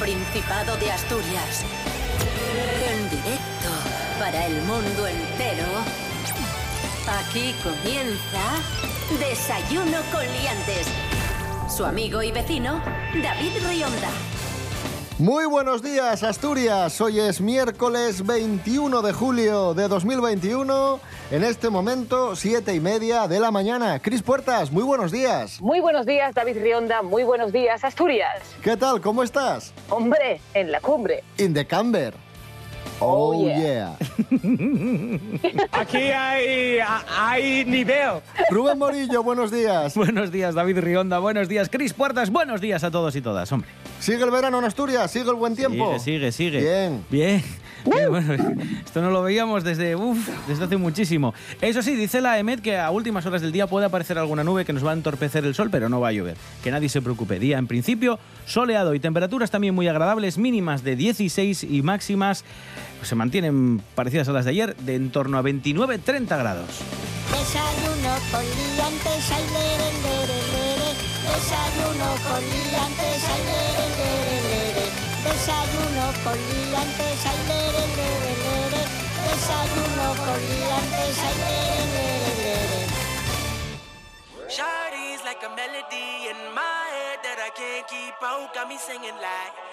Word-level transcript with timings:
Principado 0.00 0.78
de 0.78 0.90
Asturias. 0.90 1.62
En 2.88 3.10
directo 3.10 3.68
para 4.18 4.46
el 4.46 4.62
mundo 4.62 5.06
entero. 5.06 5.66
Aquí 7.06 7.54
comienza 7.62 8.62
Desayuno 9.18 9.98
con 10.10 10.22
Liantes. 10.22 10.86
Su 11.68 11.84
amigo 11.84 12.22
y 12.22 12.32
vecino, 12.32 12.82
David 13.22 13.52
Rionda. 13.68 14.08
Muy 15.18 15.44
buenos 15.44 15.82
días, 15.82 16.22
Asturias. 16.22 16.98
Hoy 17.02 17.20
es 17.20 17.42
miércoles 17.42 18.24
21 18.24 19.02
de 19.02 19.12
julio 19.12 19.74
de 19.74 19.86
2021. 19.86 20.98
En 21.30 21.44
este 21.44 21.70
momento, 21.70 22.34
siete 22.34 22.74
y 22.74 22.80
media 22.80 23.28
de 23.28 23.38
la 23.38 23.52
mañana. 23.52 24.00
Cris 24.00 24.20
Puertas, 24.22 24.72
muy 24.72 24.82
buenos 24.82 25.12
días. 25.12 25.60
Muy 25.60 25.78
buenos 25.78 26.04
días, 26.04 26.34
David 26.34 26.58
Rionda. 26.60 27.02
Muy 27.02 27.22
buenos 27.22 27.52
días, 27.52 27.84
Asturias. 27.84 28.42
¿Qué 28.64 28.76
tal? 28.76 29.00
¿Cómo 29.00 29.22
estás? 29.22 29.72
Hombre, 29.90 30.40
en 30.54 30.72
la 30.72 30.80
cumbre. 30.80 31.22
In 31.38 31.54
the 31.54 31.64
camber. 31.64 32.14
Oh, 32.98 33.32
Oh, 33.32 33.44
yeah. 33.46 33.96
yeah. 33.98 33.98
Aquí 35.72 35.96
hay, 35.98 36.78
hay 37.16 37.64
nivel. 37.64 38.20
Rubén 38.50 38.78
Morillo, 38.78 39.22
buenos 39.22 39.52
días. 39.52 39.94
Buenos 39.94 40.32
días, 40.32 40.54
David 40.56 40.80
Rionda. 40.80 41.20
Buenos 41.20 41.48
días, 41.48 41.68
Cris 41.70 41.92
Puertas. 41.94 42.30
Buenos 42.30 42.60
días 42.60 42.82
a 42.82 42.90
todos 42.90 43.14
y 43.14 43.22
todas, 43.22 43.50
hombre. 43.52 43.70
¿Sigue 44.00 44.24
el 44.24 44.30
verano 44.32 44.58
en 44.58 44.64
Asturias? 44.64 45.10
¿Sigue 45.12 45.30
el 45.30 45.36
buen 45.36 45.54
tiempo? 45.54 45.96
Sigue, 46.00 46.32
sigue, 46.32 46.32
sigue. 46.32 46.60
Bien. 46.60 47.04
Bien. 47.08 47.44
Bien, 47.84 48.08
bueno, 48.10 48.34
esto 48.84 49.00
no 49.00 49.10
lo 49.10 49.22
veíamos 49.22 49.64
desde, 49.64 49.96
uf, 49.96 50.28
desde 50.46 50.64
hace 50.64 50.76
muchísimo. 50.76 51.34
Eso 51.60 51.82
sí, 51.82 51.96
dice 51.96 52.20
la 52.20 52.38
EMET 52.38 52.60
que 52.60 52.78
a 52.78 52.90
últimas 52.90 53.24
horas 53.26 53.42
del 53.42 53.52
día 53.52 53.66
puede 53.66 53.86
aparecer 53.86 54.18
alguna 54.18 54.44
nube 54.44 54.64
que 54.64 54.72
nos 54.72 54.84
va 54.84 54.90
a 54.90 54.94
entorpecer 54.94 55.44
el 55.44 55.54
sol, 55.54 55.68
pero 55.70 55.88
no 55.88 56.00
va 56.00 56.08
a 56.08 56.12
llover. 56.12 56.36
Que 56.62 56.70
nadie 56.70 56.88
se 56.88 57.02
preocupe. 57.02 57.38
Día, 57.38 57.58
en 57.58 57.66
principio, 57.66 58.18
soleado 58.46 58.94
y 58.94 59.00
temperaturas 59.00 59.50
también 59.50 59.74
muy 59.74 59.88
agradables, 59.88 60.38
mínimas 60.38 60.84
de 60.84 60.96
16 60.96 61.64
y 61.64 61.82
máximas 61.82 62.44
pues, 62.98 63.08
se 63.08 63.14
mantienen 63.14 63.82
parecidas 63.94 64.28
a 64.28 64.32
las 64.32 64.44
de 64.44 64.50
ayer, 64.50 64.76
de 64.76 64.94
en 64.94 65.10
torno 65.10 65.38
a 65.38 65.42
29-30 65.42 66.26
grados. 66.38 66.66
Desayuno 67.30 68.14
con 68.30 68.44
liantes, 68.44 69.30
ay, 69.32 69.44
lere, 69.54 69.90
lere, 70.02 70.38
lere. 70.52 70.90
Desayuno 71.24 72.08
con 72.28 72.40
liantes, 72.40 73.24
ay. 73.24 74.39
Desayuno 75.24 76.06
con 76.24 76.38
liantes, 76.48 77.26
ay, 77.26 77.40
lere, 77.48 77.84
lere, 77.98 78.32
lere. 78.44 78.82
Desayuno 79.26 80.08
con 80.24 80.40
liantes, 80.48 81.18
ay, 81.28 81.36
lere, 81.44 81.84
lere, 81.94 82.32
lere. 82.42 82.80
Shawty's 84.48 85.22
like 85.24 85.42
a 85.44 85.50
melody 85.54 86.28
in 86.32 86.40
my 86.54 86.84
head 86.96 87.18
that 87.22 87.38
I 87.38 87.50
can't 87.52 87.86
keep 87.86 88.16
out. 88.22 88.54
Got 88.54 88.68
me 88.68 88.78
singing 88.78 89.14
like 89.20 89.69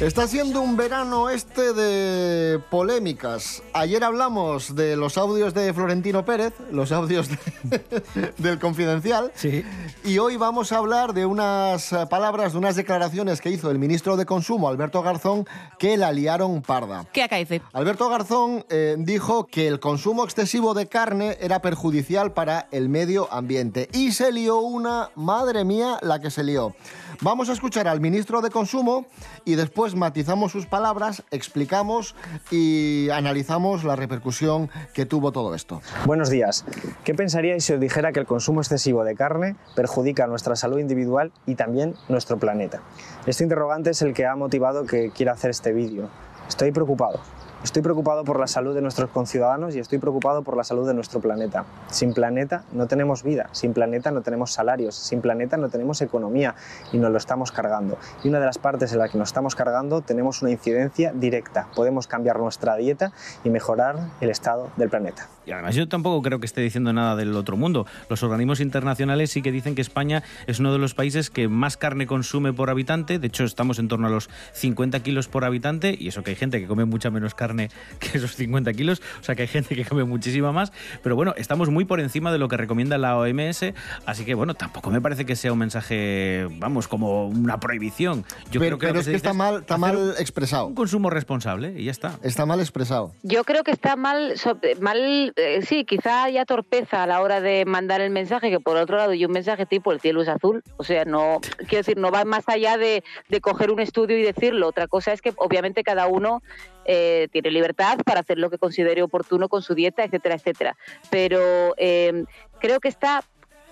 Está 0.00 0.28
siendo 0.28 0.60
un 0.60 0.76
verano 0.76 1.28
este 1.28 1.72
de 1.72 2.60
polémicas. 2.70 3.62
Ayer 3.72 4.04
hablamos 4.04 4.74
de 4.76 4.96
los 4.96 5.18
audios 5.18 5.54
de 5.54 5.72
Florentino 5.74 6.24
Pérez, 6.24 6.52
los 6.70 6.92
audios 6.92 7.28
de- 7.28 8.32
del 8.38 8.58
Confidencial. 8.60 9.32
Sí. 9.34 9.64
Y 10.04 10.18
hoy 10.18 10.36
vamos 10.36 10.70
a 10.72 10.78
hablar 10.78 11.14
de 11.14 11.26
unas 11.26 11.92
palabras, 12.08 12.52
de 12.52 12.58
unas 12.58 12.76
declaraciones 12.76 13.40
que 13.40 13.50
hizo 13.50 13.70
el 13.70 13.78
ministro 13.78 14.16
de 14.16 14.24
Consumo, 14.26 14.68
Alberto 14.68 15.02
Garzón, 15.02 15.46
que 15.78 15.96
la 15.96 16.12
liaron 16.12 16.62
parda. 16.62 17.04
¿Qué 17.12 17.22
acaece? 17.24 17.60
Alberto 17.72 18.08
Garzón 18.08 18.64
eh, 18.70 18.94
dijo 18.98 19.46
que 19.46 19.66
el 19.66 19.80
consumo 19.80 20.24
excesivo 20.24 20.74
de 20.74 20.86
carne 20.86 21.36
era 21.40 21.60
perjudicial 21.60 22.32
para 22.32 22.68
el 22.70 22.88
medio 22.88 23.28
ambiente. 23.32 23.88
Y 23.92 24.12
se 24.12 24.30
lió 24.30 24.58
una, 24.58 25.07
madre 25.14 25.64
mía, 25.64 25.98
la 26.02 26.20
que 26.20 26.30
se 26.30 26.42
lió. 26.42 26.74
Vamos 27.20 27.48
a 27.48 27.52
escuchar 27.52 27.88
al 27.88 28.00
ministro 28.00 28.40
de 28.40 28.50
Consumo 28.50 29.06
y 29.44 29.54
después 29.54 29.94
matizamos 29.94 30.52
sus 30.52 30.66
palabras, 30.66 31.22
explicamos 31.30 32.14
y 32.50 33.08
analizamos 33.10 33.84
la 33.84 33.96
repercusión 33.96 34.70
que 34.94 35.06
tuvo 35.06 35.32
todo 35.32 35.54
esto. 35.54 35.80
Buenos 36.06 36.30
días. 36.30 36.64
¿Qué 37.04 37.14
pensaríais 37.14 37.64
si 37.64 37.72
os 37.72 37.80
dijera 37.80 38.12
que 38.12 38.20
el 38.20 38.26
consumo 38.26 38.60
excesivo 38.60 39.04
de 39.04 39.14
carne 39.14 39.56
perjudica 39.74 40.26
nuestra 40.26 40.56
salud 40.56 40.78
individual 40.78 41.32
y 41.46 41.54
también 41.54 41.94
nuestro 42.08 42.38
planeta? 42.38 42.82
Este 43.26 43.42
interrogante 43.42 43.90
es 43.90 44.02
el 44.02 44.14
que 44.14 44.26
ha 44.26 44.36
motivado 44.36 44.86
que 44.86 45.10
quiera 45.10 45.32
hacer 45.32 45.50
este 45.50 45.72
vídeo. 45.72 46.08
Estoy 46.48 46.72
preocupado. 46.72 47.20
Estoy 47.64 47.82
preocupado 47.82 48.22
por 48.22 48.38
la 48.38 48.46
salud 48.46 48.72
de 48.72 48.80
nuestros 48.80 49.10
conciudadanos 49.10 49.74
y 49.74 49.80
estoy 49.80 49.98
preocupado 49.98 50.42
por 50.42 50.56
la 50.56 50.62
salud 50.62 50.86
de 50.86 50.94
nuestro 50.94 51.18
planeta. 51.18 51.64
Sin 51.90 52.14
planeta 52.14 52.62
no 52.70 52.86
tenemos 52.86 53.24
vida, 53.24 53.48
sin 53.50 53.72
planeta 53.72 54.12
no 54.12 54.20
tenemos 54.20 54.52
salarios, 54.52 54.94
sin 54.94 55.20
planeta 55.20 55.56
no 55.56 55.68
tenemos 55.68 56.00
economía 56.00 56.54
y 56.92 56.98
nos 56.98 57.10
lo 57.10 57.18
estamos 57.18 57.50
cargando. 57.50 57.98
Y 58.22 58.28
una 58.28 58.38
de 58.38 58.46
las 58.46 58.58
partes 58.58 58.92
en 58.92 59.00
la 59.00 59.08
que 59.08 59.18
nos 59.18 59.30
estamos 59.30 59.56
cargando 59.56 60.02
tenemos 60.02 60.40
una 60.40 60.52
incidencia 60.52 61.12
directa. 61.12 61.66
Podemos 61.74 62.06
cambiar 62.06 62.38
nuestra 62.38 62.76
dieta 62.76 63.10
y 63.42 63.50
mejorar 63.50 63.96
el 64.20 64.30
estado 64.30 64.70
del 64.76 64.88
planeta. 64.88 65.26
Y 65.44 65.50
además 65.50 65.74
yo 65.74 65.88
tampoco 65.88 66.22
creo 66.22 66.38
que 66.38 66.46
esté 66.46 66.60
diciendo 66.60 66.92
nada 66.92 67.16
del 67.16 67.34
otro 67.34 67.56
mundo. 67.56 67.86
Los 68.08 68.22
organismos 68.22 68.60
internacionales 68.60 69.32
sí 69.32 69.42
que 69.42 69.50
dicen 69.50 69.74
que 69.74 69.80
España 69.80 70.22
es 70.46 70.60
uno 70.60 70.72
de 70.72 70.78
los 70.78 70.94
países 70.94 71.28
que 71.28 71.48
más 71.48 71.76
carne 71.76 72.06
consume 72.06 72.52
por 72.52 72.70
habitante. 72.70 73.18
De 73.18 73.26
hecho, 73.26 73.42
estamos 73.42 73.80
en 73.80 73.88
torno 73.88 74.06
a 74.06 74.10
los 74.10 74.30
50 74.52 75.00
kilos 75.00 75.26
por 75.26 75.44
habitante. 75.44 75.96
Y 75.98 76.08
eso 76.08 76.22
que 76.22 76.30
hay 76.30 76.36
gente 76.36 76.60
que 76.60 76.68
come 76.68 76.84
mucha 76.84 77.10
menos 77.10 77.34
carne 77.34 77.47
que 77.98 78.18
esos 78.18 78.34
50 78.36 78.72
kilos. 78.72 79.02
O 79.20 79.24
sea 79.24 79.34
que 79.34 79.42
hay 79.42 79.48
gente 79.48 79.74
que 79.74 79.84
come 79.84 80.04
muchísima 80.04 80.52
más. 80.52 80.72
Pero 81.02 81.16
bueno, 81.16 81.34
estamos 81.36 81.70
muy 81.70 81.84
por 81.84 82.00
encima 82.00 82.32
de 82.32 82.38
lo 82.38 82.48
que 82.48 82.56
recomienda 82.56 82.98
la 82.98 83.16
OMS. 83.16 83.72
Así 84.06 84.24
que 84.24 84.34
bueno, 84.34 84.54
tampoco 84.54 84.90
me 84.90 85.00
parece 85.00 85.24
que 85.24 85.36
sea 85.36 85.52
un 85.52 85.58
mensaje, 85.58 86.46
vamos, 86.58 86.88
como 86.88 87.28
una 87.28 87.58
prohibición. 87.60 88.24
Yo 88.50 88.60
pero 88.60 88.78
creo 88.78 88.92
que, 88.92 88.94
lo 88.94 89.00
es 89.00 89.08
que 89.08 89.16
está 89.16 89.32
mal, 89.32 89.60
está 89.60 89.78
mal 89.78 90.14
expresado. 90.18 90.66
Un 90.66 90.74
consumo 90.74 91.10
responsable 91.10 91.74
y 91.76 91.84
ya 91.84 91.90
está. 91.90 92.18
Está 92.22 92.46
mal 92.46 92.60
expresado. 92.60 93.12
Yo 93.22 93.44
creo 93.44 93.64
que 93.64 93.70
está 93.70 93.96
mal, 93.96 94.38
so- 94.38 94.58
mal 94.80 95.32
eh, 95.36 95.60
sí, 95.62 95.84
quizá 95.84 96.24
haya 96.24 96.44
torpeza 96.44 97.02
a 97.02 97.06
la 97.06 97.20
hora 97.20 97.40
de 97.40 97.64
mandar 97.64 98.00
el 98.00 98.10
mensaje, 98.10 98.50
que 98.50 98.60
por 98.60 98.76
otro 98.76 98.96
lado, 98.96 99.14
y 99.14 99.24
un 99.24 99.32
mensaje 99.32 99.66
tipo 99.66 99.92
el 99.92 100.00
cielo 100.00 100.22
es 100.22 100.28
azul, 100.28 100.62
o 100.76 100.84
sea, 100.84 101.04
no, 101.04 101.40
quiero 101.58 101.78
decir, 101.78 101.96
no 101.96 102.10
va 102.10 102.24
más 102.24 102.48
allá 102.48 102.76
de, 102.76 103.02
de 103.28 103.40
coger 103.40 103.70
un 103.70 103.80
estudio 103.80 104.18
y 104.18 104.22
decirlo. 104.22 104.68
Otra 104.68 104.86
cosa 104.88 105.12
es 105.12 105.22
que 105.22 105.32
obviamente 105.36 105.82
cada 105.82 106.06
uno 106.06 106.42
eh, 106.90 107.28
tiene 107.30 107.50
libertad 107.50 107.98
para 108.02 108.20
hacer 108.20 108.38
lo 108.38 108.48
que 108.48 108.56
considere 108.56 109.02
oportuno 109.02 109.50
con 109.50 109.60
su 109.60 109.74
dieta, 109.74 110.04
etcétera, 110.04 110.36
etcétera. 110.36 110.76
Pero 111.10 111.74
eh, 111.76 112.24
creo 112.60 112.80
que 112.80 112.88
está 112.88 113.22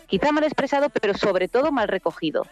quizá 0.06 0.32
mal 0.32 0.44
expresado, 0.44 0.90
pero 0.90 1.14
sobre 1.14 1.48
todo 1.48 1.72
mal 1.72 1.88
recogido. 1.88 2.46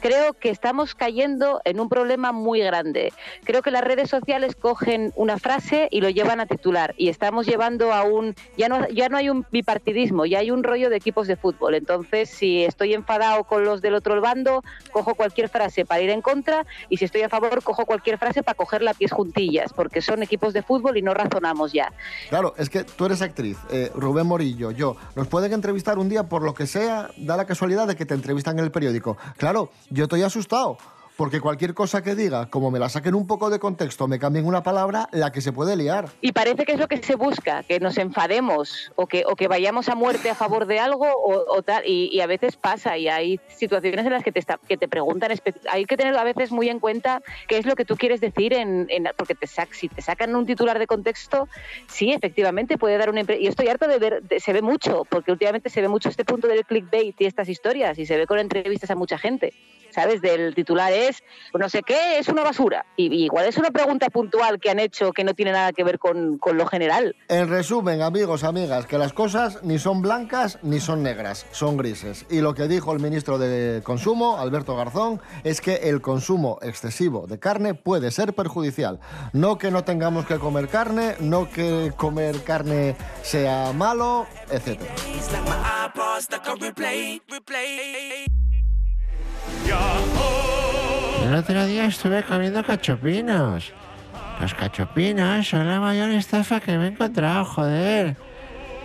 Creo 0.00 0.32
que 0.32 0.50
estamos 0.50 0.94
cayendo 0.94 1.60
en 1.64 1.80
un 1.80 1.88
problema 1.88 2.32
muy 2.32 2.60
grande. 2.60 3.12
Creo 3.44 3.62
que 3.62 3.70
las 3.70 3.84
redes 3.84 4.08
sociales 4.08 4.56
cogen 4.56 5.12
una 5.16 5.38
frase 5.38 5.88
y 5.90 6.00
lo 6.00 6.08
llevan 6.08 6.40
a 6.40 6.46
titular 6.46 6.94
y 6.96 7.08
estamos 7.08 7.46
llevando 7.46 7.92
a 7.92 8.02
un 8.02 8.34
ya 8.56 8.68
no 8.68 8.88
ya 8.88 9.08
no 9.08 9.16
hay 9.16 9.28
un 9.28 9.46
bipartidismo, 9.50 10.26
ya 10.26 10.38
hay 10.38 10.50
un 10.50 10.62
rollo 10.62 10.90
de 10.90 10.96
equipos 10.96 11.26
de 11.26 11.36
fútbol. 11.36 11.74
Entonces, 11.74 12.30
si 12.30 12.64
estoy 12.64 12.94
enfadado 12.94 13.44
con 13.44 13.64
los 13.64 13.82
del 13.82 13.94
otro 13.94 14.20
bando, 14.20 14.62
cojo 14.90 15.14
cualquier 15.14 15.48
frase 15.48 15.84
para 15.84 16.00
ir 16.00 16.10
en 16.10 16.22
contra 16.22 16.66
y 16.88 16.96
si 16.96 17.04
estoy 17.04 17.22
a 17.22 17.28
favor, 17.28 17.62
cojo 17.62 17.84
cualquier 17.86 18.18
frase 18.18 18.42
para 18.42 18.56
coger 18.56 18.82
las 18.82 18.96
pies 18.96 19.12
juntillas, 19.12 19.72
porque 19.72 20.02
son 20.02 20.22
equipos 20.22 20.52
de 20.52 20.62
fútbol 20.62 20.96
y 20.96 21.02
no 21.02 21.14
razonamos 21.14 21.72
ya. 21.72 21.92
Claro, 22.28 22.54
es 22.56 22.70
que 22.70 22.84
tú 22.84 23.06
eres 23.06 23.22
actriz, 23.22 23.58
eh, 23.70 23.90
Rubén 23.94 24.26
Morillo, 24.26 24.70
yo. 24.70 24.96
Nos 25.14 25.28
pueden 25.28 25.52
entrevistar 25.52 25.98
un 25.98 26.08
día 26.08 26.24
por 26.24 26.42
lo 26.42 26.54
que 26.54 26.66
sea, 26.66 27.10
da 27.16 27.36
la 27.36 27.46
casualidad 27.46 27.86
de 27.86 27.96
que 27.96 28.06
te 28.06 28.14
entrevistan 28.14 28.58
en 28.58 28.64
el 28.64 28.70
periódico. 28.70 29.16
Claro, 29.36 29.70
yo 29.90 30.04
estoy 30.04 30.22
asustado. 30.22 30.78
Porque 31.20 31.38
cualquier 31.38 31.74
cosa 31.74 32.02
que 32.02 32.14
diga, 32.14 32.48
como 32.48 32.70
me 32.70 32.78
la 32.78 32.88
saquen 32.88 33.14
un 33.14 33.26
poco 33.26 33.50
de 33.50 33.58
contexto, 33.58 34.08
me 34.08 34.18
cambien 34.18 34.46
una 34.46 34.62
palabra, 34.62 35.06
la 35.12 35.30
que 35.30 35.42
se 35.42 35.52
puede 35.52 35.76
liar. 35.76 36.06
Y 36.22 36.32
parece 36.32 36.64
que 36.64 36.72
es 36.72 36.78
lo 36.78 36.88
que 36.88 36.96
se 37.02 37.14
busca, 37.14 37.62
que 37.62 37.78
nos 37.78 37.98
enfademos 37.98 38.90
o 38.96 39.06
que, 39.06 39.24
o 39.26 39.36
que 39.36 39.46
vayamos 39.46 39.90
a 39.90 39.94
muerte 39.94 40.30
a 40.30 40.34
favor 40.34 40.64
de 40.64 40.78
algo 40.80 41.06
o, 41.14 41.60
tal. 41.62 41.82
Y, 41.86 42.18
a 42.22 42.26
veces 42.26 42.56
pasa 42.56 42.96
y 42.96 43.08
hay 43.08 43.38
situaciones 43.48 44.06
en 44.06 44.12
las 44.12 44.24
que 44.24 44.32
te, 44.32 44.40
que 44.66 44.78
te 44.78 44.88
preguntan, 44.88 45.30
hay 45.70 45.84
que 45.84 45.96
tener 45.98 46.16
a 46.16 46.24
veces 46.24 46.52
muy 46.52 46.70
en 46.70 46.78
cuenta 46.80 47.20
qué 47.48 47.58
es 47.58 47.66
lo 47.66 47.74
que 47.76 47.84
tú 47.84 47.98
quieres 47.98 48.22
decir, 48.22 48.54
en, 48.54 48.86
en- 48.88 49.10
porque 49.18 49.34
te 49.34 49.46
sac- 49.46 49.74
si 49.74 49.90
te 49.90 50.00
sacan 50.00 50.34
un 50.34 50.46
titular 50.46 50.78
de 50.78 50.86
contexto, 50.86 51.48
sí, 51.86 52.12
efectivamente 52.14 52.78
puede 52.78 52.96
dar 52.96 53.10
una... 53.10 53.20
impre- 53.20 53.38
Y 53.38 53.46
estoy 53.46 53.68
harto 53.68 53.86
de 53.88 53.98
ver, 53.98 54.22
se 54.38 54.54
ve 54.54 54.62
mucho, 54.62 55.02
porque 55.10 55.32
últimamente 55.32 55.68
se 55.68 55.82
ve 55.82 55.88
mucho 55.88 56.08
este 56.08 56.24
punto 56.24 56.48
del 56.48 56.64
clickbait 56.64 57.20
y 57.20 57.26
estas 57.26 57.50
historias 57.50 57.98
y 57.98 58.06
se 58.06 58.16
ve 58.16 58.26
con 58.26 58.38
entrevistas 58.38 58.90
a 58.90 58.94
mucha 58.94 59.18
gente. 59.18 59.52
¿Sabes? 59.90 60.20
Del 60.20 60.54
titular 60.54 60.92
es, 60.92 61.22
no 61.58 61.68
sé 61.68 61.82
qué, 61.82 62.18
es 62.18 62.28
una 62.28 62.42
basura. 62.42 62.86
Y, 62.96 63.14
y 63.14 63.24
igual 63.24 63.46
es 63.46 63.56
una 63.56 63.70
pregunta 63.70 64.08
puntual 64.08 64.58
que 64.60 64.70
han 64.70 64.78
hecho 64.78 65.12
que 65.12 65.24
no 65.24 65.34
tiene 65.34 65.52
nada 65.52 65.72
que 65.72 65.84
ver 65.84 65.98
con, 65.98 66.38
con 66.38 66.56
lo 66.56 66.66
general. 66.66 67.16
En 67.28 67.48
resumen, 67.48 68.02
amigos, 68.02 68.44
amigas, 68.44 68.86
que 68.86 68.98
las 68.98 69.12
cosas 69.12 69.62
ni 69.62 69.78
son 69.78 70.02
blancas 70.02 70.58
ni 70.62 70.80
son 70.80 71.02
negras, 71.02 71.46
son 71.50 71.76
grises. 71.76 72.26
Y 72.30 72.40
lo 72.40 72.54
que 72.54 72.68
dijo 72.68 72.92
el 72.92 73.00
ministro 73.00 73.38
de 73.38 73.82
Consumo, 73.82 74.38
Alberto 74.38 74.76
Garzón, 74.76 75.20
es 75.44 75.60
que 75.60 75.74
el 75.88 76.00
consumo 76.00 76.58
excesivo 76.62 77.26
de 77.26 77.38
carne 77.38 77.74
puede 77.74 78.10
ser 78.10 78.34
perjudicial. 78.34 79.00
No 79.32 79.58
que 79.58 79.70
no 79.70 79.84
tengamos 79.84 80.26
que 80.26 80.38
comer 80.38 80.68
carne, 80.68 81.16
no 81.20 81.50
que 81.50 81.92
comer 81.96 82.42
carne 82.42 82.96
sea 83.22 83.72
malo, 83.72 84.26
etc. 84.50 84.80
El 91.24 91.34
otro 91.34 91.66
día 91.66 91.86
estuve 91.86 92.22
comiendo 92.22 92.64
cachopinos. 92.64 93.72
Los 94.40 94.54
cachopinos 94.54 95.46
son 95.46 95.68
la 95.68 95.78
mayor 95.78 96.10
estafa 96.10 96.60
que 96.60 96.76
me 96.76 96.86
he 96.86 96.88
encontrado, 96.88 97.44
joder. 97.44 98.16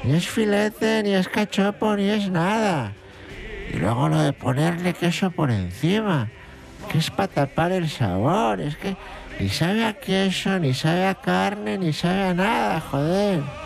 Ni 0.04 0.14
es 0.14 0.28
filete, 0.28 1.02
ni 1.04 1.14
es 1.14 1.28
cachopo, 1.28 1.96
ni 1.96 2.10
es 2.10 2.30
nada. 2.30 2.92
Y 3.74 3.78
luego 3.78 4.10
lo 4.10 4.22
de 4.22 4.34
ponerle 4.34 4.94
queso 4.94 5.32
por 5.32 5.50
encima, 5.50 6.30
que 6.92 7.00
es 7.00 7.10
para 7.10 7.30
tapar 7.30 7.72
el 7.72 7.90
sabor. 7.90 8.62
Es 8.62 8.76
que 8.76 8.96
ni 9.40 9.50
sabe 9.50 9.86
a 9.86 9.94
queso, 9.94 10.60
ni 10.60 10.74
sabe 10.74 11.08
a 11.08 11.16
carne, 11.16 11.78
ni 11.78 11.94
sabe 11.94 12.24
a 12.24 12.34
nada, 12.34 12.82
joder. 12.82 13.65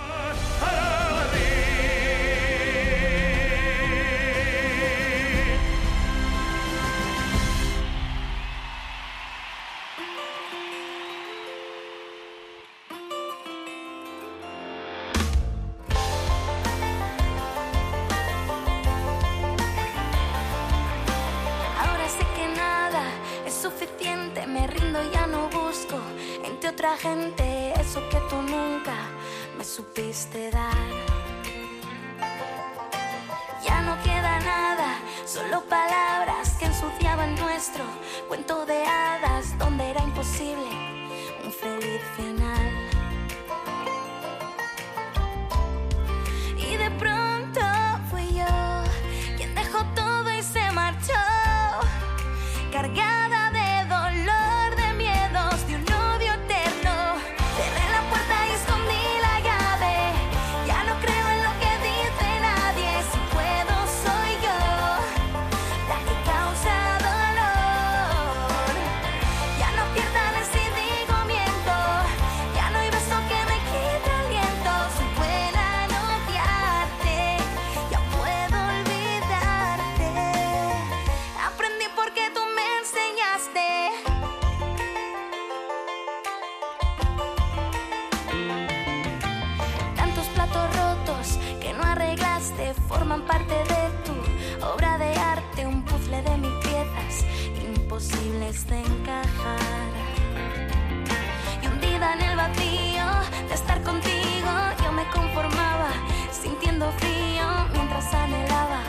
Frío 106.99 107.47
mientras 107.73 108.13
anhelaba 108.13 108.81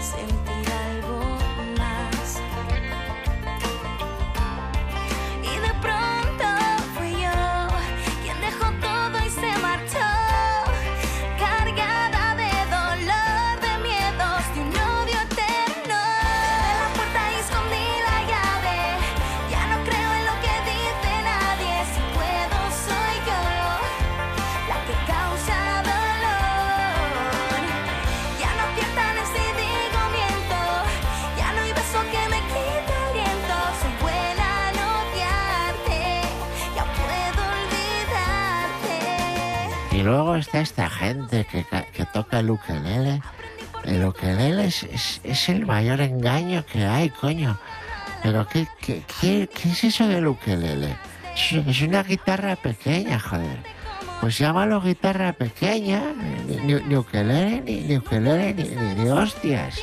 sentir 0.00 0.47
luego 40.08 40.36
está 40.36 40.60
esta 40.60 40.88
gente 40.90 41.46
que, 41.50 41.64
que 41.92 42.04
toca 42.06 42.40
el 42.40 42.50
ukelele. 42.50 43.20
El 43.84 44.04
ukelele 44.04 44.66
es, 44.66 44.82
es- 44.84 45.20
el 45.48 45.66
mayor 45.66 46.00
engaño 46.00 46.64
que 46.66 46.84
hay, 46.84 47.10
coño. 47.10 47.58
Pero 48.22 48.46
¿qué, 48.48 48.66
qué, 48.80 49.02
qué- 49.20 49.48
es 49.70 49.84
eso 49.84 50.08
del 50.08 50.26
ukelele? 50.26 50.96
Es, 51.34 51.52
una 51.82 52.02
guitarra 52.02 52.56
pequeña, 52.56 53.18
joder. 53.20 53.58
Pues 54.20 54.36
llámalo 54.38 54.80
guitarra 54.80 55.32
pequeña, 55.32 56.02
ni, 56.48 56.56
ni- 56.74 56.82
ukelele, 56.96 57.60
ni, 57.60 57.80
ni 57.82 57.96
ukelele, 57.98 58.54
ni- 58.54 59.02
ni 59.04 59.08
hostias. 59.10 59.78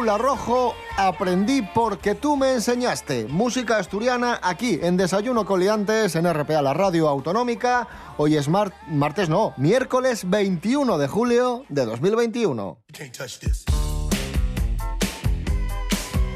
Paula 0.00 0.16
Rojo, 0.16 0.74
aprendí 0.96 1.60
porque 1.60 2.14
tú 2.14 2.34
me 2.34 2.52
enseñaste. 2.54 3.26
Música 3.28 3.76
asturiana 3.76 4.40
aquí 4.42 4.78
en 4.82 4.96
Desayuno 4.96 5.44
con 5.44 5.60
Liantes 5.60 6.16
en 6.16 6.24
RPA, 6.32 6.62
la 6.62 6.72
radio 6.72 7.06
autonómica. 7.06 7.86
Hoy 8.16 8.34
es 8.38 8.48
mar- 8.48 8.72
martes, 8.88 9.28
no, 9.28 9.52
miércoles 9.58 10.22
21 10.24 10.96
de 10.96 11.06
julio 11.06 11.66
de 11.68 11.84
2021. 11.84 12.78
You 12.88 12.94
can't 12.96 13.14
touch 13.14 13.40
this. 13.40 13.66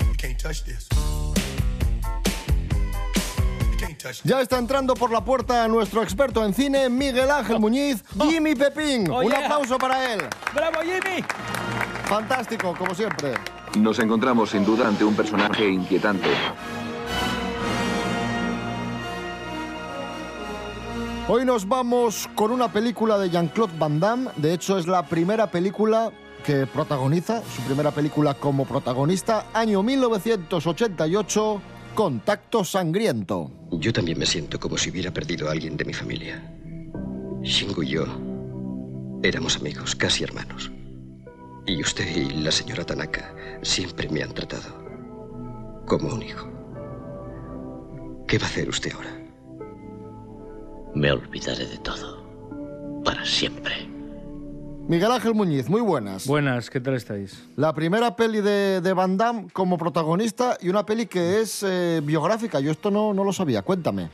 You 0.08 0.14
can't 0.18 0.36
touch 0.38 0.62
this. 0.64 0.86
You 3.70 3.78
can't 3.80 3.98
touch 3.98 4.20
Ya 4.24 4.42
está 4.42 4.58
entrando 4.58 4.92
por 4.92 5.10
la 5.10 5.24
puerta 5.24 5.66
nuestro 5.68 6.02
experto 6.02 6.44
en 6.44 6.52
cine, 6.52 6.90
Miguel 6.90 7.30
Ángel 7.30 7.58
Muñiz, 7.60 8.04
Jimmy 8.28 8.54
Pepín. 8.54 9.10
Oh, 9.10 9.22
Un 9.22 9.32
aplauso 9.32 9.78
para 9.78 10.12
él. 10.12 10.20
¡Bravo, 10.54 10.80
Jimmy! 10.82 11.24
Fantástico, 12.06 12.74
como 12.76 12.94
siempre. 12.94 13.34
Nos 13.78 13.98
encontramos 13.98 14.50
sin 14.50 14.64
duda 14.64 14.88
ante 14.88 15.04
un 15.04 15.14
personaje 15.14 15.68
inquietante. 15.68 16.28
Hoy 21.26 21.44
nos 21.44 21.66
vamos 21.66 22.28
con 22.34 22.50
una 22.50 22.70
película 22.70 23.18
de 23.18 23.30
Jean-Claude 23.30 23.72
Van 23.78 23.98
Damme. 23.98 24.30
De 24.36 24.52
hecho, 24.52 24.76
es 24.78 24.86
la 24.86 25.06
primera 25.06 25.50
película 25.50 26.12
que 26.44 26.66
protagoniza, 26.66 27.42
su 27.42 27.62
primera 27.62 27.90
película 27.90 28.34
como 28.34 28.66
protagonista, 28.66 29.46
año 29.54 29.82
1988, 29.82 31.62
Contacto 31.94 32.64
Sangriento. 32.64 33.50
Yo 33.72 33.92
también 33.94 34.18
me 34.18 34.26
siento 34.26 34.60
como 34.60 34.76
si 34.76 34.90
hubiera 34.90 35.10
perdido 35.10 35.48
a 35.48 35.52
alguien 35.52 35.78
de 35.78 35.86
mi 35.86 35.94
familia. 35.94 36.42
Shingo 37.42 37.82
y 37.82 37.88
yo 37.88 38.04
éramos 39.22 39.56
amigos, 39.56 39.96
casi 39.96 40.22
hermanos. 40.22 40.70
Y 41.66 41.80
usted 41.80 42.06
y 42.14 42.30
la 42.42 42.50
señora 42.50 42.84
Tanaka 42.84 43.34
siempre 43.62 44.08
me 44.10 44.22
han 44.22 44.34
tratado 44.34 44.84
como 45.86 46.14
un 46.14 46.22
hijo. 46.22 46.48
¿Qué 48.28 48.38
va 48.38 48.44
a 48.44 48.48
hacer 48.48 48.68
usted 48.68 48.92
ahora? 48.92 49.18
Me 50.94 51.10
olvidaré 51.10 51.66
de 51.66 51.78
todo. 51.78 52.22
Para 53.02 53.24
siempre. 53.24 53.88
Miguel 54.86 55.10
Ángel 55.10 55.34
Muñiz, 55.34 55.70
muy 55.70 55.80
buenas. 55.80 56.26
Buenas, 56.26 56.68
¿qué 56.68 56.80
tal 56.80 56.94
estáis? 56.94 57.42
La 57.56 57.72
primera 57.72 58.14
peli 58.14 58.42
de, 58.42 58.82
de 58.82 58.92
Van 58.92 59.16
Damme 59.16 59.48
como 59.52 59.78
protagonista 59.78 60.58
y 60.60 60.68
una 60.68 60.84
peli 60.84 61.06
que 61.06 61.40
es 61.40 61.62
eh, 61.66 62.02
biográfica. 62.04 62.60
Yo 62.60 62.70
esto 62.70 62.90
no, 62.90 63.14
no 63.14 63.24
lo 63.24 63.32
sabía. 63.32 63.62
Cuéntame. 63.62 64.10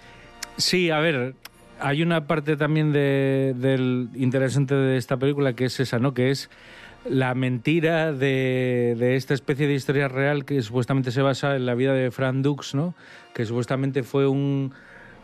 Sí, 0.56 0.90
a 0.90 1.00
ver, 1.00 1.34
hay 1.80 2.02
una 2.02 2.26
parte 2.26 2.56
también 2.56 2.92
de, 2.92 3.54
del 3.56 4.10
interesante 4.14 4.74
de 4.74 4.96
esta 4.96 5.16
película 5.16 5.54
que 5.54 5.64
es 5.64 5.80
esa, 5.80 5.98
¿no? 5.98 6.14
Que 6.14 6.30
es 6.30 6.50
la 7.04 7.34
mentira 7.34 8.12
de, 8.12 9.16
esta 9.16 9.34
especie 9.34 9.66
de 9.66 9.74
historia 9.74 10.08
real 10.08 10.44
que 10.44 10.60
supuestamente 10.62 11.10
se 11.10 11.22
basa 11.22 11.56
en 11.56 11.66
la 11.66 11.74
vida 11.74 11.94
de 11.94 12.10
Frank 12.10 12.36
Dux, 12.36 12.74
¿no? 12.74 12.94
Que 13.34 13.46
supuestamente 13.46 14.02
fue 14.02 14.26
un, 14.26 14.72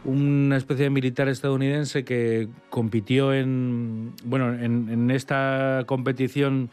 una 0.04 0.56
especie 0.56 0.84
de 0.84 0.90
militar 0.90 1.28
estadounidense 1.28 2.04
que 2.04 2.48
compitió 2.70 3.34
en, 3.34 4.14
bueno, 4.24 4.54
en, 4.54 4.88
en 4.88 5.10
esta 5.10 5.82
competición 5.86 6.70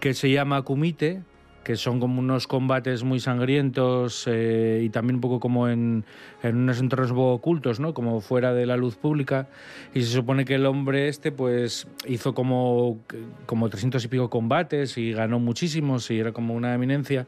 que 0.00 0.14
se 0.14 0.30
llama 0.30 0.62
Kumite, 0.62 1.22
que 1.66 1.74
son 1.74 1.98
como 1.98 2.20
unos 2.20 2.46
combates 2.46 3.02
muy 3.02 3.18
sangrientos 3.18 4.28
eh, 4.28 4.82
y 4.84 4.88
también 4.90 5.16
un 5.16 5.20
poco 5.20 5.40
como 5.40 5.68
en, 5.68 6.04
en 6.44 6.56
unos 6.58 6.78
entornos 6.78 7.10
ocultos, 7.12 7.80
¿no? 7.80 7.92
Como 7.92 8.20
fuera 8.20 8.54
de 8.54 8.66
la 8.66 8.76
luz 8.76 8.94
pública. 8.94 9.48
Y 9.92 10.02
se 10.02 10.12
supone 10.12 10.44
que 10.44 10.54
el 10.54 10.64
hombre 10.64 11.08
este, 11.08 11.32
pues, 11.32 11.88
hizo 12.06 12.34
como, 12.34 13.00
como 13.46 13.68
300 13.68 14.04
y 14.04 14.06
pico 14.06 14.30
combates 14.30 14.96
y 14.96 15.12
ganó 15.12 15.40
muchísimos 15.40 16.08
y 16.12 16.20
era 16.20 16.30
como 16.30 16.54
una 16.54 16.72
eminencia. 16.72 17.26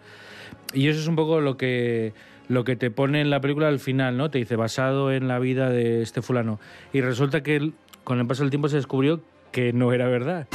Y 0.73 0.87
eso 0.87 1.01
es 1.01 1.09
un 1.09 1.17
poco 1.17 1.41
lo 1.41 1.57
que 1.57 2.13
lo 2.47 2.63
que 2.63 2.77
te 2.77 2.93
pone 2.93 3.21
en 3.21 3.31
la 3.31 3.41
película 3.41 3.67
al 3.67 3.81
final, 3.81 4.17
¿no? 4.17 4.31
Te 4.31 4.39
dice 4.39 4.55
basado 4.55 5.11
en 5.11 5.27
la 5.27 5.41
vida 5.41 5.69
de 5.69 6.01
este 6.01 6.23
fulano. 6.23 6.61
Y 6.93 7.01
resulta 7.01 7.43
que 7.43 7.73
con 8.05 8.21
el 8.21 8.27
paso 8.29 8.45
del 8.45 8.51
tiempo 8.51 8.69
se 8.69 8.77
descubrió 8.77 9.21
que 9.51 9.73
no 9.73 9.93
era 9.93 10.07
verdad. 10.07 10.47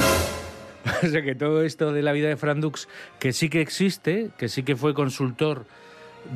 O 1.02 1.06
sea 1.06 1.22
que 1.22 1.34
todo 1.34 1.62
esto 1.62 1.92
de 1.92 2.02
la 2.02 2.12
vida 2.12 2.28
de 2.28 2.36
Frank 2.36 2.58
Dux, 2.58 2.88
que 3.18 3.32
sí 3.32 3.48
que 3.48 3.60
existe, 3.60 4.30
que 4.38 4.48
sí 4.48 4.62
que 4.62 4.76
fue 4.76 4.94
consultor 4.94 5.64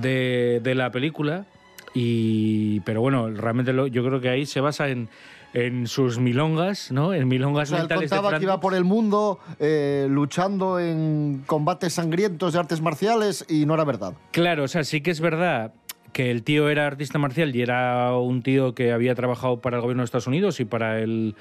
de, 0.00 0.60
de 0.62 0.74
la 0.74 0.90
película, 0.90 1.46
y, 1.94 2.80
pero 2.80 3.00
bueno, 3.00 3.30
realmente 3.30 3.72
lo- 3.72 3.86
yo 3.86 4.04
creo 4.04 4.20
que 4.20 4.28
ahí 4.28 4.46
se 4.46 4.60
basa 4.60 4.88
en, 4.88 5.08
en 5.54 5.86
sus 5.86 6.18
milongas, 6.18 6.92
¿no? 6.92 7.14
En 7.14 7.26
milongas 7.28 7.70
O 7.70 7.74
sea, 7.74 7.82
él 7.82 7.88
de 7.88 7.94
contaba 7.94 8.36
que 8.38 8.44
iba 8.44 8.60
por 8.60 8.74
el 8.74 8.84
mundo 8.84 9.38
eh, 9.58 10.06
luchando 10.10 10.78
en 10.78 11.42
combates 11.46 11.94
sangrientos 11.94 12.52
de 12.52 12.58
artes 12.58 12.80
marciales 12.80 13.44
y 13.48 13.64
no 13.66 13.74
era 13.74 13.84
verdad. 13.84 14.12
Claro, 14.32 14.64
o 14.64 14.68
sea, 14.68 14.84
sí 14.84 15.00
que 15.00 15.10
es 15.10 15.20
verdad 15.20 15.72
que 16.12 16.30
el 16.30 16.42
tío 16.42 16.68
era 16.68 16.86
artista 16.86 17.18
marcial 17.18 17.54
y 17.54 17.62
era 17.62 18.16
un 18.16 18.42
tío 18.42 18.74
que 18.74 18.92
había 18.92 19.14
trabajado 19.14 19.60
para 19.60 19.76
el 19.76 19.82
gobierno 19.82 20.02
de 20.02 20.06
Estados 20.06 20.26
Unidos 20.26 20.60
y 20.60 20.64
para 20.64 21.00
el 21.00 21.34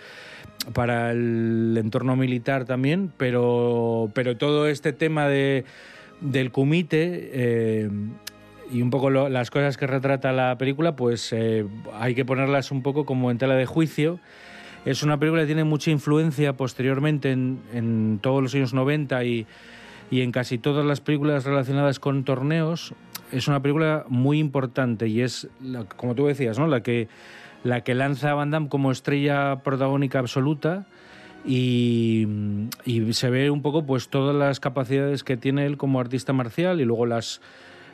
para 0.74 1.12
el 1.12 1.76
entorno 1.78 2.16
militar 2.16 2.66
también, 2.66 3.12
pero, 3.18 4.10
pero 4.14 4.38
todo 4.38 4.68
este 4.68 4.92
tema 4.92 5.28
de, 5.28 5.66
del 6.20 6.52
kumite 6.52 7.30
eh, 7.32 7.90
y 8.72 8.82
un 8.82 8.90
poco 8.90 9.10
las 9.10 9.50
cosas 9.50 9.78
que 9.78 9.88
retrata 9.88 10.32
la 10.34 10.58
película, 10.58 10.96
pues 10.96 11.32
eh, 11.32 11.66
hay 11.94 12.16
que 12.16 12.26
ponerlas 12.26 12.72
un 12.72 12.82
poco 12.82 13.06
como 13.06 13.32
en 13.32 13.38
tela 13.38 13.56
de 13.56 13.66
juicio. 13.66 14.20
Es 14.86 15.04
una 15.04 15.18
película 15.18 15.44
que 15.44 15.48
tiene 15.48 15.64
mucha 15.64 15.92
influencia 15.92 16.54
posteriormente 16.54 17.32
en, 17.32 17.62
en 17.74 18.20
todos 18.22 18.44
los 18.44 18.54
años 18.56 18.74
90 18.74 19.24
y, 19.24 19.48
y 20.12 20.22
en 20.22 20.32
casi 20.32 20.58
todas 20.58 20.86
las 20.86 21.02
películas 21.02 21.46
relacionadas 21.46 22.00
con 22.00 22.24
torneos. 22.24 22.94
Es 23.32 23.48
una 23.48 23.62
película 23.62 24.06
muy 24.08 24.40
importante 24.40 25.08
y 25.08 25.22
es, 25.22 25.48
como 25.96 26.16
tú 26.16 26.28
decías, 26.28 26.58
¿no? 26.58 26.68
la, 26.68 26.82
que, 26.82 27.08
la 27.64 27.82
que 27.82 27.94
lanza 27.94 28.32
a 28.32 28.34
Van 28.36 28.52
Damme 28.52 28.70
como 28.70 28.92
estrella 28.92 29.58
protagónica 29.64 30.20
absoluta 30.20 30.86
y, 31.46 32.28
y 32.86 33.14
se 33.14 33.30
ve 33.30 33.50
un 33.50 33.62
poco 33.62 33.86
pues 33.86 34.10
todas 34.10 34.36
las 34.36 34.60
capacidades 34.60 35.24
que 35.24 35.38
tiene 35.38 35.66
él 35.66 35.78
como 35.78 36.00
artista 36.00 36.34
marcial 36.34 36.80
y 36.82 36.86
luego 36.86 37.06
las, 37.06 37.42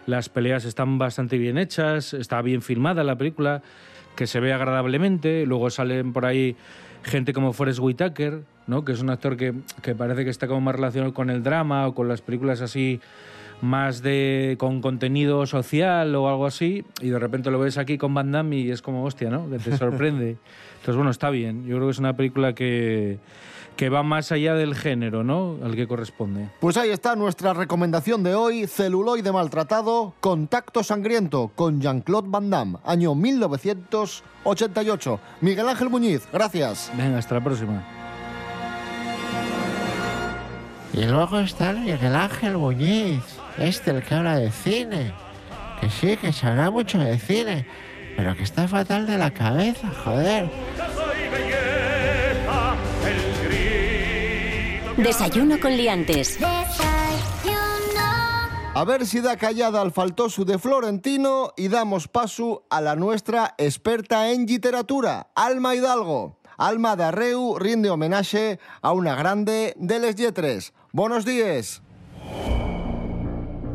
las 0.05 0.29
peleas 0.29 0.65
están 0.65 0.97
bastante 0.97 1.37
bien 1.37 1.57
hechas, 1.57 2.13
está 2.13 2.41
bien 2.41 2.61
filmada 2.61 3.03
la 3.03 3.17
película, 3.17 3.61
que 4.15 4.27
se 4.27 4.39
ve 4.39 4.53
agradablemente, 4.53 5.45
luego 5.45 5.69
salen 5.69 6.13
por 6.13 6.25
ahí 6.25 6.55
gente 7.03 7.33
como 7.33 7.53
Forrest 7.53 7.79
Whitaker, 7.79 8.41
¿no? 8.67 8.85
que 8.85 8.93
es 8.93 9.01
un 9.01 9.09
actor 9.09 9.37
que, 9.37 9.53
que 9.81 9.95
parece 9.95 10.23
que 10.23 10.29
está 10.29 10.47
como 10.47 10.61
más 10.61 10.75
relacionado 10.75 11.13
con 11.13 11.29
el 11.29 11.43
drama 11.43 11.87
o 11.87 11.95
con 11.95 12.07
las 12.07 12.21
películas 12.21 12.61
así 12.61 13.01
más 13.63 14.01
de 14.01 14.57
con 14.59 14.81
contenido 14.81 15.45
social 15.45 16.13
o 16.15 16.27
algo 16.27 16.45
así 16.45 16.83
y 17.01 17.07
de 17.09 17.17
repente 17.17 17.49
lo 17.49 17.59
ves 17.59 17.77
aquí 17.77 17.97
con 17.97 18.13
Van 18.13 18.29
Damme 18.31 18.57
y 18.57 18.69
es 18.71 18.81
como 18.81 19.05
hostia, 19.05 19.29
¿no? 19.29 19.49
Que 19.49 19.57
te 19.57 19.77
sorprende. 19.77 20.35
Entonces 20.75 20.95
bueno, 20.95 21.11
está 21.11 21.29
bien. 21.29 21.65
Yo 21.65 21.77
creo 21.77 21.87
que 21.87 21.91
es 21.91 21.99
una 21.99 22.17
película 22.17 22.53
que, 22.53 23.19
que 23.77 23.87
va 23.89 24.03
más 24.03 24.33
allá 24.33 24.55
del 24.55 24.75
género, 24.75 25.23
¿no? 25.23 25.57
Al 25.63 25.75
que 25.75 25.87
corresponde. 25.87 26.49
Pues 26.59 26.75
ahí 26.77 26.89
está 26.89 27.15
nuestra 27.15 27.53
recomendación 27.53 28.23
de 28.23 28.35
hoy, 28.35 28.67
celuloide 28.67 29.31
maltratado, 29.31 30.13
contacto 30.19 30.83
sangriento, 30.83 31.51
con 31.55 31.79
Jean-Claude 31.79 32.27
Van 32.29 32.49
Damme, 32.49 32.79
año 32.83 33.15
1988. 33.15 35.19
Miguel 35.39 35.69
Ángel 35.69 35.89
Muñiz, 35.89 36.27
gracias. 36.31 36.91
Venga, 36.97 37.17
hasta 37.17 37.35
la 37.35 37.43
próxima. 37.43 37.81
Y 40.93 41.05
luego 41.05 41.39
está 41.39 41.71
el 41.71 41.79
Miguel 41.79 42.15
Ángel 42.15 42.57
Muñiz, 42.57 43.23
este 43.57 43.91
el 43.91 44.03
que 44.03 44.15
habla 44.15 44.37
de 44.37 44.51
cine. 44.51 45.13
Que 45.79 45.89
sí, 45.89 46.17
que 46.17 46.31
se 46.31 46.47
habla 46.47 46.71
mucho 46.71 46.97
de 46.97 47.17
cine, 47.19 47.65
pero 48.15 48.35
que 48.35 48.43
está 48.43 48.67
fatal 48.67 49.05
de 49.05 49.17
la 49.17 49.31
cabeza, 49.31 49.89
joder. 50.03 50.49
Desayuno 54.97 55.59
con 55.59 55.75
liantes. 55.75 56.37
A 58.75 58.85
ver 58.85 59.05
si 59.05 59.21
da 59.21 59.37
callada 59.37 59.81
al 59.81 59.91
faltoso 59.91 60.45
de 60.45 60.57
Florentino 60.57 61.53
y 61.55 61.67
damos 61.67 62.07
paso 62.07 62.65
a 62.71 62.81
la 62.81 62.95
nuestra 62.95 63.53
experta 63.59 64.31
en 64.31 64.47
literatura, 64.47 65.27
Alma 65.35 65.75
Hidalgo. 65.75 66.39
Alma 66.57 66.95
de 66.95 67.03
Arreu 67.03 67.57
rinde 67.59 67.89
homenaje 67.89 68.59
a 68.81 68.93
una 68.93 69.15
grande 69.15 69.73
de 69.77 69.99
les 69.99 70.15
lletres. 70.15 70.73
Buenos 70.91 71.25
días. 71.25 71.83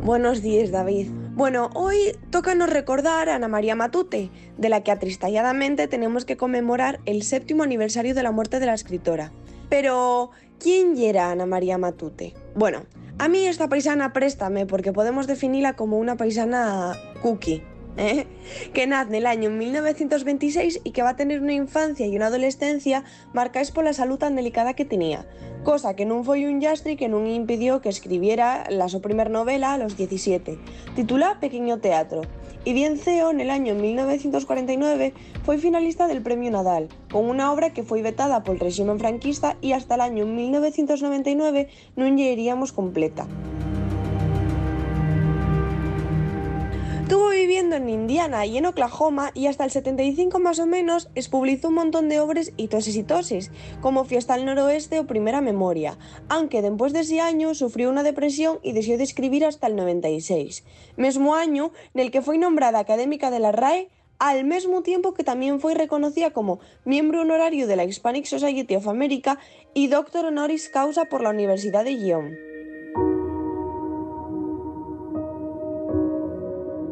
Buenos 0.09 0.41
días, 0.41 0.71
David. 0.71 1.07
Bueno, 1.35 1.69
hoy 1.75 2.17
tócanos 2.31 2.71
recordar 2.71 3.29
a 3.29 3.35
Ana 3.35 3.47
María 3.47 3.75
Matute, 3.75 4.31
de 4.57 4.67
la 4.67 4.81
que 4.81 4.89
atristalladamente 4.89 5.87
tenemos 5.87 6.25
que 6.25 6.35
conmemorar 6.35 6.99
el 7.05 7.21
séptimo 7.21 7.61
aniversario 7.61 8.15
de 8.15 8.23
la 8.23 8.31
muerte 8.31 8.59
de 8.59 8.65
la 8.65 8.73
escritora. 8.73 9.31
Pero, 9.69 10.31
¿quién 10.57 10.97
era 10.97 11.29
Ana 11.29 11.45
María 11.45 11.77
Matute? 11.77 12.33
Bueno, 12.55 12.87
a 13.19 13.27
mí 13.27 13.45
esta 13.45 13.69
paisana 13.69 14.11
préstame 14.11 14.65
porque 14.65 14.91
podemos 14.93 15.27
definirla 15.27 15.75
como 15.75 15.99
una 15.99 16.17
paisana 16.17 16.97
cookie. 17.21 17.61
¿eh? 17.97 18.27
que 18.73 18.87
nace 18.87 19.09
en 19.09 19.15
el 19.15 19.25
año 19.25 19.49
1926 19.49 20.81
y 20.83 20.91
que 20.91 21.01
va 21.01 21.09
a 21.09 21.15
tener 21.15 21.41
una 21.41 21.53
infancia 21.53 22.07
y 22.07 22.15
una 22.15 22.27
adolescencia 22.27 23.03
marcadas 23.33 23.71
por 23.71 23.83
la 23.83 23.93
salud 23.93 24.17
tan 24.17 24.35
delicada 24.35 24.73
que 24.73 24.85
tenía, 24.85 25.25
cosa 25.63 25.95
que 25.95 26.07
non 26.07 26.23
foi 26.23 26.47
un 26.47 26.63
llastri 26.63 26.95
que 26.95 27.11
non 27.11 27.27
impidió 27.27 27.81
que 27.83 27.91
escribiera 27.91 28.65
la 28.71 28.87
su 28.87 29.01
primer 29.03 29.29
novela 29.29 29.73
a 29.73 29.79
los 29.81 29.97
17, 29.97 30.57
titulada 30.95 31.39
Pequeño 31.39 31.79
Teatro, 31.79 32.23
y 32.65 32.73
bien 32.73 32.97
CEO 32.97 33.31
en 33.31 33.39
el 33.39 33.49
año 33.49 33.75
1949 33.75 35.13
fue 35.43 35.57
finalista 35.57 36.07
del 36.07 36.21
Premio 36.21 36.51
Nadal, 36.51 36.89
con 37.11 37.25
una 37.25 37.51
obra 37.51 37.71
que 37.71 37.83
fue 37.83 38.01
vetada 38.01 38.43
por 38.43 38.55
el 38.55 38.61
régimen 38.61 38.99
franquista 38.99 39.57
y 39.61 39.71
hasta 39.73 39.95
el 39.95 40.01
año 40.01 40.25
1999 40.25 41.69
non 41.95 42.15
lle 42.15 42.31
iríamos 42.31 42.71
completa. 42.71 43.27
Estuvo 47.09 47.31
viviendo 47.31 47.75
en 47.75 47.89
Indiana 47.89 48.45
y 48.45 48.59
en 48.59 48.67
Oklahoma 48.67 49.31
y 49.33 49.47
hasta 49.47 49.65
el 49.65 49.71
75 49.71 50.37
más 50.37 50.59
o 50.59 50.67
menos 50.67 51.09
expulsó 51.15 51.69
un 51.69 51.73
montón 51.73 52.07
de 52.07 52.19
obras 52.19 52.51
hitoses 52.55 52.95
y 52.95 53.01
toses, 53.01 53.51
como 53.81 54.05
Fiesta 54.05 54.35
al 54.35 54.45
Noroeste 54.45 54.99
o 54.99 55.07
Primera 55.07 55.41
Memoria, 55.41 55.97
aunque 56.27 56.61
después 56.61 56.93
de 56.93 56.99
ese 56.99 57.19
año 57.19 57.55
sufrió 57.55 57.89
una 57.89 58.03
depresión 58.03 58.59
y 58.61 58.73
decidió 58.73 58.99
de 58.99 59.05
escribir 59.05 59.43
hasta 59.43 59.65
el 59.65 59.75
96, 59.75 60.63
mismo 60.97 61.33
año 61.33 61.71
en 61.95 62.01
el 62.01 62.11
que 62.11 62.21
fue 62.21 62.37
nombrada 62.37 62.77
académica 62.77 63.31
de 63.31 63.39
la 63.39 63.53
RAE 63.53 63.89
al 64.19 64.43
mismo 64.43 64.83
tiempo 64.83 65.15
que 65.15 65.23
también 65.23 65.59
fue 65.59 65.73
reconocida 65.73 66.29
como 66.29 66.59
miembro 66.85 67.21
honorario 67.21 67.65
de 67.65 67.75
la 67.75 67.85
Hispanic 67.85 68.25
Society 68.25 68.75
of 68.75 68.87
America 68.87 69.39
y 69.73 69.87
doctor 69.87 70.25
honoris 70.25 70.69
causa 70.69 71.05
por 71.05 71.23
la 71.23 71.31
Universidad 71.31 71.83
de 71.83 71.91
Lyon. 71.93 72.48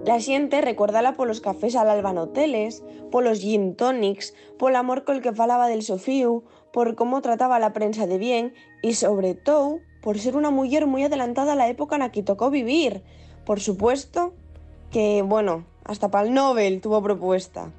La 0.07 0.21
xente 0.21 0.61
recuérdala 0.61 1.17
polos 1.19 1.41
cafés 1.41 1.75
al 1.75 1.89
alba 1.89 2.11
en 2.11 2.19
hoteles, 2.23 2.81
polos 3.11 3.41
gin 3.43 3.75
tonics, 3.75 4.33
polo 4.57 4.77
amor 4.77 5.03
col 5.03 5.19
que 5.19 5.35
falaba 5.35 5.67
del 5.67 5.83
Sofiu, 5.83 6.45
por 6.71 6.95
cómo 6.95 7.19
trataba 7.19 7.59
la 7.59 7.73
prensa 7.73 8.07
de 8.07 8.17
bien 8.17 8.53
y 8.81 8.93
sobre 8.93 9.35
todo 9.35 9.79
por 10.01 10.17
ser 10.17 10.37
una 10.37 10.49
mujer 10.49 10.87
muy 10.87 11.03
adelantada 11.03 11.51
a 11.51 11.59
la 11.59 11.67
época 11.67 11.97
na 11.97 12.13
que 12.13 12.23
tocó 12.23 12.47
vivir. 12.49 13.03
Por 13.43 13.59
supuesto 13.59 14.31
que, 14.91 15.23
bueno, 15.23 15.67
hasta 15.83 16.07
para 16.07 16.25
el 16.25 16.33
Nobel 16.33 16.79
tuvo 16.79 17.03
propuesta. 17.03 17.73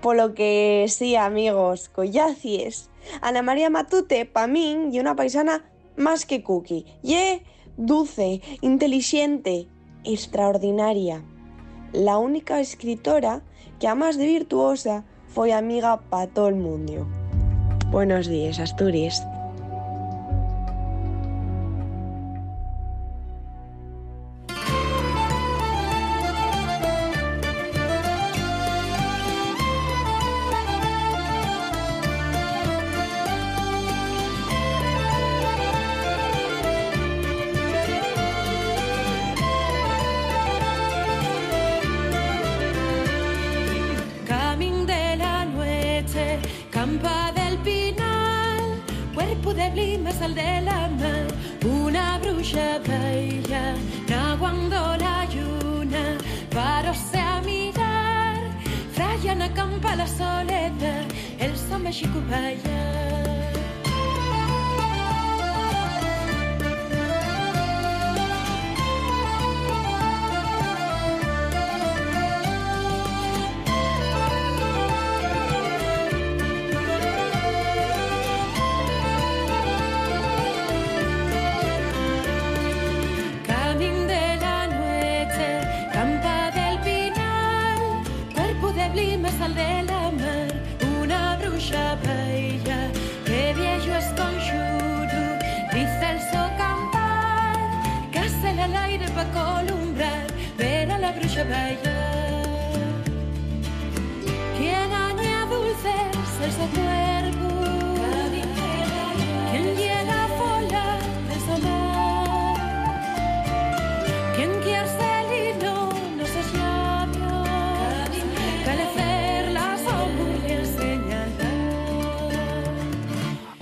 Por 0.00 0.16
lo 0.16 0.32
que 0.32 0.86
sí, 0.88 1.16
amigos, 1.16 1.90
collacies. 1.90 2.88
Ana 3.20 3.42
María 3.42 3.68
Matute, 3.68 4.24
pa 4.24 4.46
min, 4.46 4.88
y 4.88 5.00
una 5.00 5.14
paisana 5.14 5.68
más 5.98 6.24
que 6.24 6.42
cookie. 6.42 6.86
Y 7.02 7.42
dulce, 7.76 8.40
inteligente, 8.62 9.68
extraordinaria. 10.06 11.22
La 11.92 12.18
única 12.18 12.60
escritora 12.60 13.42
que, 13.78 13.88
además 13.88 14.16
de 14.16 14.26
virtuosa, 14.26 15.04
fue 15.28 15.52
amiga 15.52 16.00
para 16.08 16.28
todo 16.28 16.48
el 16.48 16.56
mundo. 16.56 17.06
Buenos 17.90 18.26
días, 18.26 18.58
Asturias. 18.58 19.22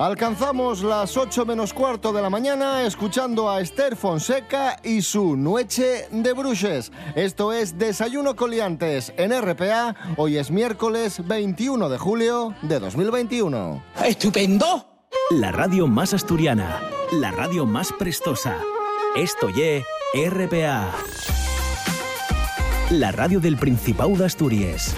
Alcanzamos 0.05 0.83
las 0.83 1.17
8 1.17 1.47
menos 1.47 1.73
cuarto 1.73 2.13
de 2.13 2.21
la 2.21 2.29
mañana 2.29 2.83
escuchando 2.83 3.49
a 3.49 3.63
Esther 3.63 3.97
Fonseca 3.97 4.79
y 4.85 5.01
su 5.01 5.35
Noche 5.35 6.09
de 6.11 6.35
Bruches. 6.35 6.93
Esto 7.15 7.55
es 7.55 7.79
Desayuno 7.79 8.37
Coliantes 8.37 9.15
en 9.17 9.33
RPA. 9.33 9.97
Hoy 10.19 10.37
es 10.37 10.51
miércoles 10.51 11.27
21 11.27 11.89
de 11.89 11.97
julio 11.97 12.55
de 12.61 12.81
2021. 12.81 13.83
¡Estupendo! 14.05 14.85
La 15.31 15.53
radio 15.53 15.87
más 15.87 16.13
asturiana, 16.13 16.83
la 17.11 17.31
radio 17.31 17.65
más 17.65 17.91
prestosa. 17.91 18.59
Esto 19.17 19.49
ye 19.49 19.87
RPA. 20.13 20.93
La 22.91 23.11
radio 23.11 23.41
del 23.41 23.57
Principado 23.57 24.15
de 24.17 24.27
Asturias. 24.27 24.95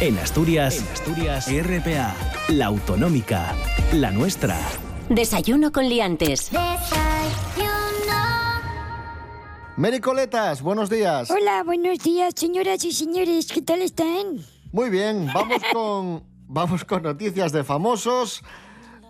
En 0.00 0.16
Asturias, 0.16 0.78
en 0.78 0.86
Asturias, 0.92 1.48
RPA, 1.50 2.14
la 2.48 2.66
autonómica, 2.66 3.54
la 3.92 4.10
nuestra. 4.10 4.58
Desayuno 5.10 5.70
con 5.70 5.86
liantes. 5.86 6.50
Mary 9.76 10.00
Coletas, 10.00 10.62
buenos 10.62 10.88
días. 10.88 11.30
Hola, 11.30 11.62
buenos 11.62 11.98
días, 11.98 12.32
señoras 12.34 12.84
y 12.84 12.92
señores. 12.92 13.48
¿Qué 13.52 13.60
tal 13.60 13.82
están? 13.82 14.38
Muy 14.72 14.88
bien, 14.88 15.30
vamos 15.32 15.62
con, 15.72 16.24
vamos 16.48 16.84
con 16.84 17.02
noticias 17.02 17.52
de 17.52 17.64
famosos. 17.64 18.42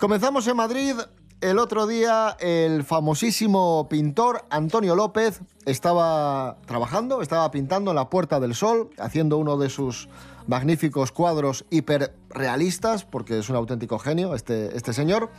Comenzamos 0.00 0.46
en 0.48 0.56
Madrid. 0.56 0.94
El 1.40 1.60
otro 1.60 1.86
día 1.86 2.36
el 2.40 2.82
famosísimo 2.82 3.88
pintor 3.88 4.44
Antonio 4.50 4.96
López 4.96 5.40
estaba 5.64 6.58
trabajando, 6.66 7.22
estaba 7.22 7.48
pintando 7.52 7.92
en 7.92 7.94
la 7.94 8.10
Puerta 8.10 8.40
del 8.40 8.56
Sol, 8.56 8.90
haciendo 8.98 9.38
uno 9.38 9.56
de 9.56 9.70
sus 9.70 10.08
magníficos 10.48 11.12
cuadros 11.12 11.66
hiperrealistas, 11.70 13.04
porque 13.04 13.38
es 13.38 13.48
un 13.48 13.56
auténtico 13.56 13.98
genio 13.98 14.34
este, 14.34 14.76
este 14.76 14.92
señor. 14.92 15.30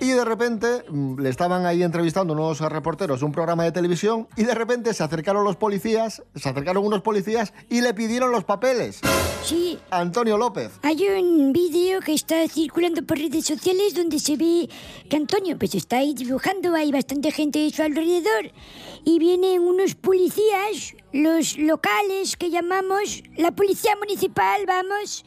Y 0.00 0.08
de 0.08 0.24
repente 0.24 0.82
mm, 0.88 1.20
le 1.20 1.28
estaban 1.28 1.66
ahí 1.66 1.82
entrevistando 1.82 2.32
unos 2.32 2.60
reporteros 2.60 3.22
un 3.22 3.32
programa 3.32 3.64
de 3.64 3.72
televisión 3.72 4.28
y 4.36 4.44
de 4.44 4.54
repente 4.54 4.94
se 4.94 5.02
acercaron 5.02 5.44
los 5.44 5.56
policías, 5.56 6.22
se 6.34 6.48
acercaron 6.48 6.84
unos 6.84 7.02
policías 7.02 7.52
y 7.68 7.82
le 7.82 7.92
pidieron 7.92 8.32
los 8.32 8.44
papeles. 8.44 9.00
Sí. 9.44 9.78
Antonio 9.90 10.38
López. 10.38 10.72
Hay 10.82 11.06
un 11.06 11.52
vídeo 11.52 12.00
que 12.00 12.14
está 12.14 12.48
circulando 12.48 13.02
por 13.02 13.18
redes 13.18 13.44
sociales 13.44 13.94
donde 13.94 14.18
se 14.18 14.36
ve 14.36 14.68
que 15.08 15.16
Antonio 15.16 15.58
pues 15.58 15.74
está 15.74 15.98
ahí 15.98 16.14
dibujando, 16.14 16.74
hay 16.74 16.92
bastante 16.92 17.30
gente 17.30 17.66
a 17.66 17.70
su 17.70 17.82
alrededor 17.82 18.52
y 19.04 19.18
vienen 19.18 19.60
unos 19.60 19.94
policías, 19.94 20.94
los 21.12 21.58
locales 21.58 22.36
que 22.36 22.50
llamamos, 22.50 23.22
la 23.36 23.50
policía 23.52 23.96
municipal, 23.96 24.64
vamos, 24.66 25.24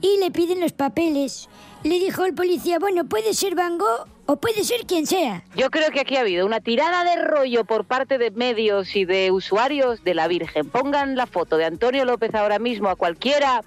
y 0.00 0.18
le 0.18 0.30
piden 0.30 0.60
los 0.60 0.72
papeles. 0.72 1.48
Le 1.82 1.98
dijo 1.98 2.24
el 2.24 2.34
policía, 2.34 2.78
bueno, 2.78 3.06
puede 3.06 3.34
ser 3.34 3.54
Van 3.54 3.76
Gogh 3.76 4.13
o 4.26 4.36
puede 4.36 4.64
ser 4.64 4.86
quien 4.86 5.06
sea. 5.06 5.42
Yo 5.54 5.70
creo 5.70 5.90
que 5.90 6.00
aquí 6.00 6.16
ha 6.16 6.20
habido 6.20 6.46
una 6.46 6.60
tirada 6.60 7.04
de 7.04 7.22
rollo 7.22 7.64
por 7.64 7.84
parte 7.84 8.18
de 8.18 8.30
medios 8.30 8.96
y 8.96 9.04
de 9.04 9.30
usuarios 9.30 10.02
de 10.04 10.14
la 10.14 10.28
Virgen. 10.28 10.68
Pongan 10.68 11.16
la 11.16 11.26
foto 11.26 11.56
de 11.56 11.64
Antonio 11.66 12.04
López 12.04 12.34
ahora 12.34 12.58
mismo 12.58 12.88
a 12.88 12.96
cualquiera 12.96 13.62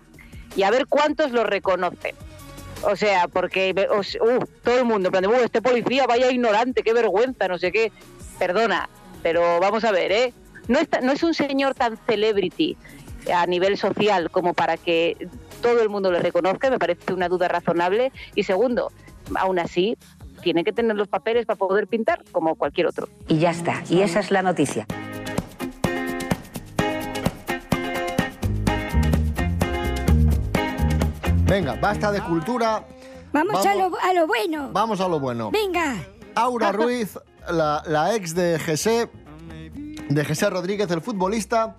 y 0.55 0.63
a 0.63 0.71
ver 0.71 0.87
cuántos 0.87 1.31
lo 1.31 1.43
reconocen. 1.43 2.15
O 2.83 2.95
sea, 2.95 3.27
porque 3.27 3.73
todo 4.63 4.77
el 4.77 4.85
mundo, 4.85 5.07
en 5.07 5.11
plan 5.11 5.21
de, 5.23 5.27
"Uh, 5.27 5.43
este 5.43 5.61
policía, 5.61 6.05
vaya 6.05 6.29
ignorante, 6.31 6.83
qué 6.83 6.93
vergüenza, 6.93 7.47
no 7.47 7.57
sé 7.57 7.71
qué. 7.71 7.91
Perdona, 8.37 8.89
pero 9.23 9.59
vamos 9.59 9.83
a 9.83 9.91
ver, 9.91 10.11
¿eh? 10.11 10.33
No, 10.67 10.79
no 11.01 11.11
es 11.11 11.23
un 11.23 11.33
señor 11.33 11.73
tan 11.73 11.97
celebrity 12.05 12.77
a 13.33 13.45
nivel 13.47 13.77
social 13.77 14.29
como 14.29 14.53
para 14.53 14.77
que 14.77 15.27
todo 15.61 15.81
el 15.81 15.89
mundo 15.89 16.11
le 16.11 16.19
reconozca, 16.19 16.69
me 16.69 16.77
parece 16.77 17.13
una 17.13 17.29
duda 17.29 17.47
razonable. 17.47 18.11
Y 18.35 18.43
segundo, 18.43 18.91
aún 19.35 19.59
así, 19.59 19.97
tiene 20.41 20.63
que 20.63 20.71
tener 20.71 20.95
los 20.95 21.07
papeles 21.07 21.45
para 21.45 21.57
poder 21.57 21.87
pintar 21.87 22.23
como 22.31 22.55
cualquier 22.55 22.87
otro. 22.87 23.07
Y 23.27 23.39
ya 23.39 23.51
está. 23.51 23.83
Y 23.89 24.01
esa 24.01 24.19
es 24.19 24.31
la 24.31 24.41
noticia. 24.41 24.85
Venga, 31.45 31.75
basta 31.75 32.11
de 32.11 32.21
cultura. 32.21 32.85
Vamos, 33.31 33.65
a, 33.65 33.75
lo, 33.75 33.91
a 34.01 34.13
lo 34.13 34.27
bueno. 34.27 34.69
Vamos 34.73 34.99
a 34.99 35.07
lo 35.07 35.19
bueno. 35.19 35.49
Venga. 35.51 35.95
Aura 36.35 36.71
Ruiz, 36.73 37.17
la, 37.49 37.81
la 37.85 38.15
ex 38.15 38.35
de 38.35 38.59
José, 38.59 39.09
de 40.09 40.25
José 40.25 40.49
Rodríguez, 40.49 40.89
el 40.91 41.01
futbolista, 41.01 41.77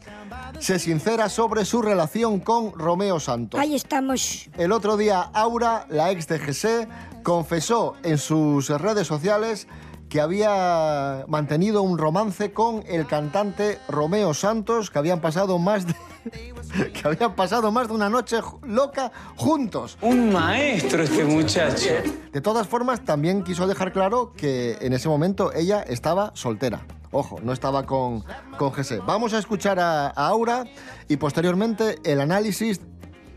se 0.59 0.79
sincera 0.79 1.29
sobre 1.29 1.65
su 1.65 1.83
relación 1.83 2.41
con 2.41 2.73
Romeo 2.73 3.21
Santos. 3.21 3.61
Ahí 3.61 3.75
estamos. 3.75 4.49
El 4.57 4.73
otro 4.73 4.97
día, 4.97 5.21
Aura, 5.21 5.87
la 5.91 6.11
ex 6.11 6.27
de 6.29 6.39
José, 6.39 6.89
confesó 7.23 7.95
en 8.03 8.19
sus 8.19 8.69
redes 8.69 9.07
sociales 9.07 9.69
que 10.09 10.21
había 10.21 11.25
mantenido 11.29 11.83
un 11.83 11.99
romance 11.99 12.53
con 12.53 12.83
el 12.89 13.07
cantante 13.07 13.79
Romeo 13.89 14.35
Santos, 14.35 14.91
que 14.91 14.99
habían 14.99 15.21
pasado 15.21 15.59
más 15.59 15.87
de, 15.87 15.95
que 16.93 17.03
habían 17.05 17.35
pasado 17.35 17.71
más 17.71 17.89
de 17.89 17.95
una 17.95 18.09
noche 18.09 18.39
loca 18.63 19.13
juntos. 19.37 19.99
Un 20.01 20.33
maestro 20.33 21.03
este 21.03 21.25
muchacho. 21.25 21.91
De 22.33 22.41
todas 22.41 22.67
formas, 22.67 23.05
también 23.05 23.45
quiso 23.45 23.67
dejar 23.67 23.93
claro 23.93 24.33
que 24.33 24.79
en 24.81 24.93
ese 24.93 25.09
momento 25.09 25.53
ella 25.53 25.83
estaba 25.83 26.33
soltera. 26.35 26.87
Ojo, 27.11 27.39
no 27.43 27.53
estaba 27.53 27.87
con, 27.87 28.25
con 28.59 28.71
José. 28.71 29.01
Vamos 29.07 29.33
a 29.33 29.39
escuchar 29.39 29.79
a, 29.79 30.09
a 30.09 30.29
Aura 30.29 30.65
y 31.09 31.17
posteriormente 31.17 31.97
el 32.05 32.21
análisis 32.21 32.81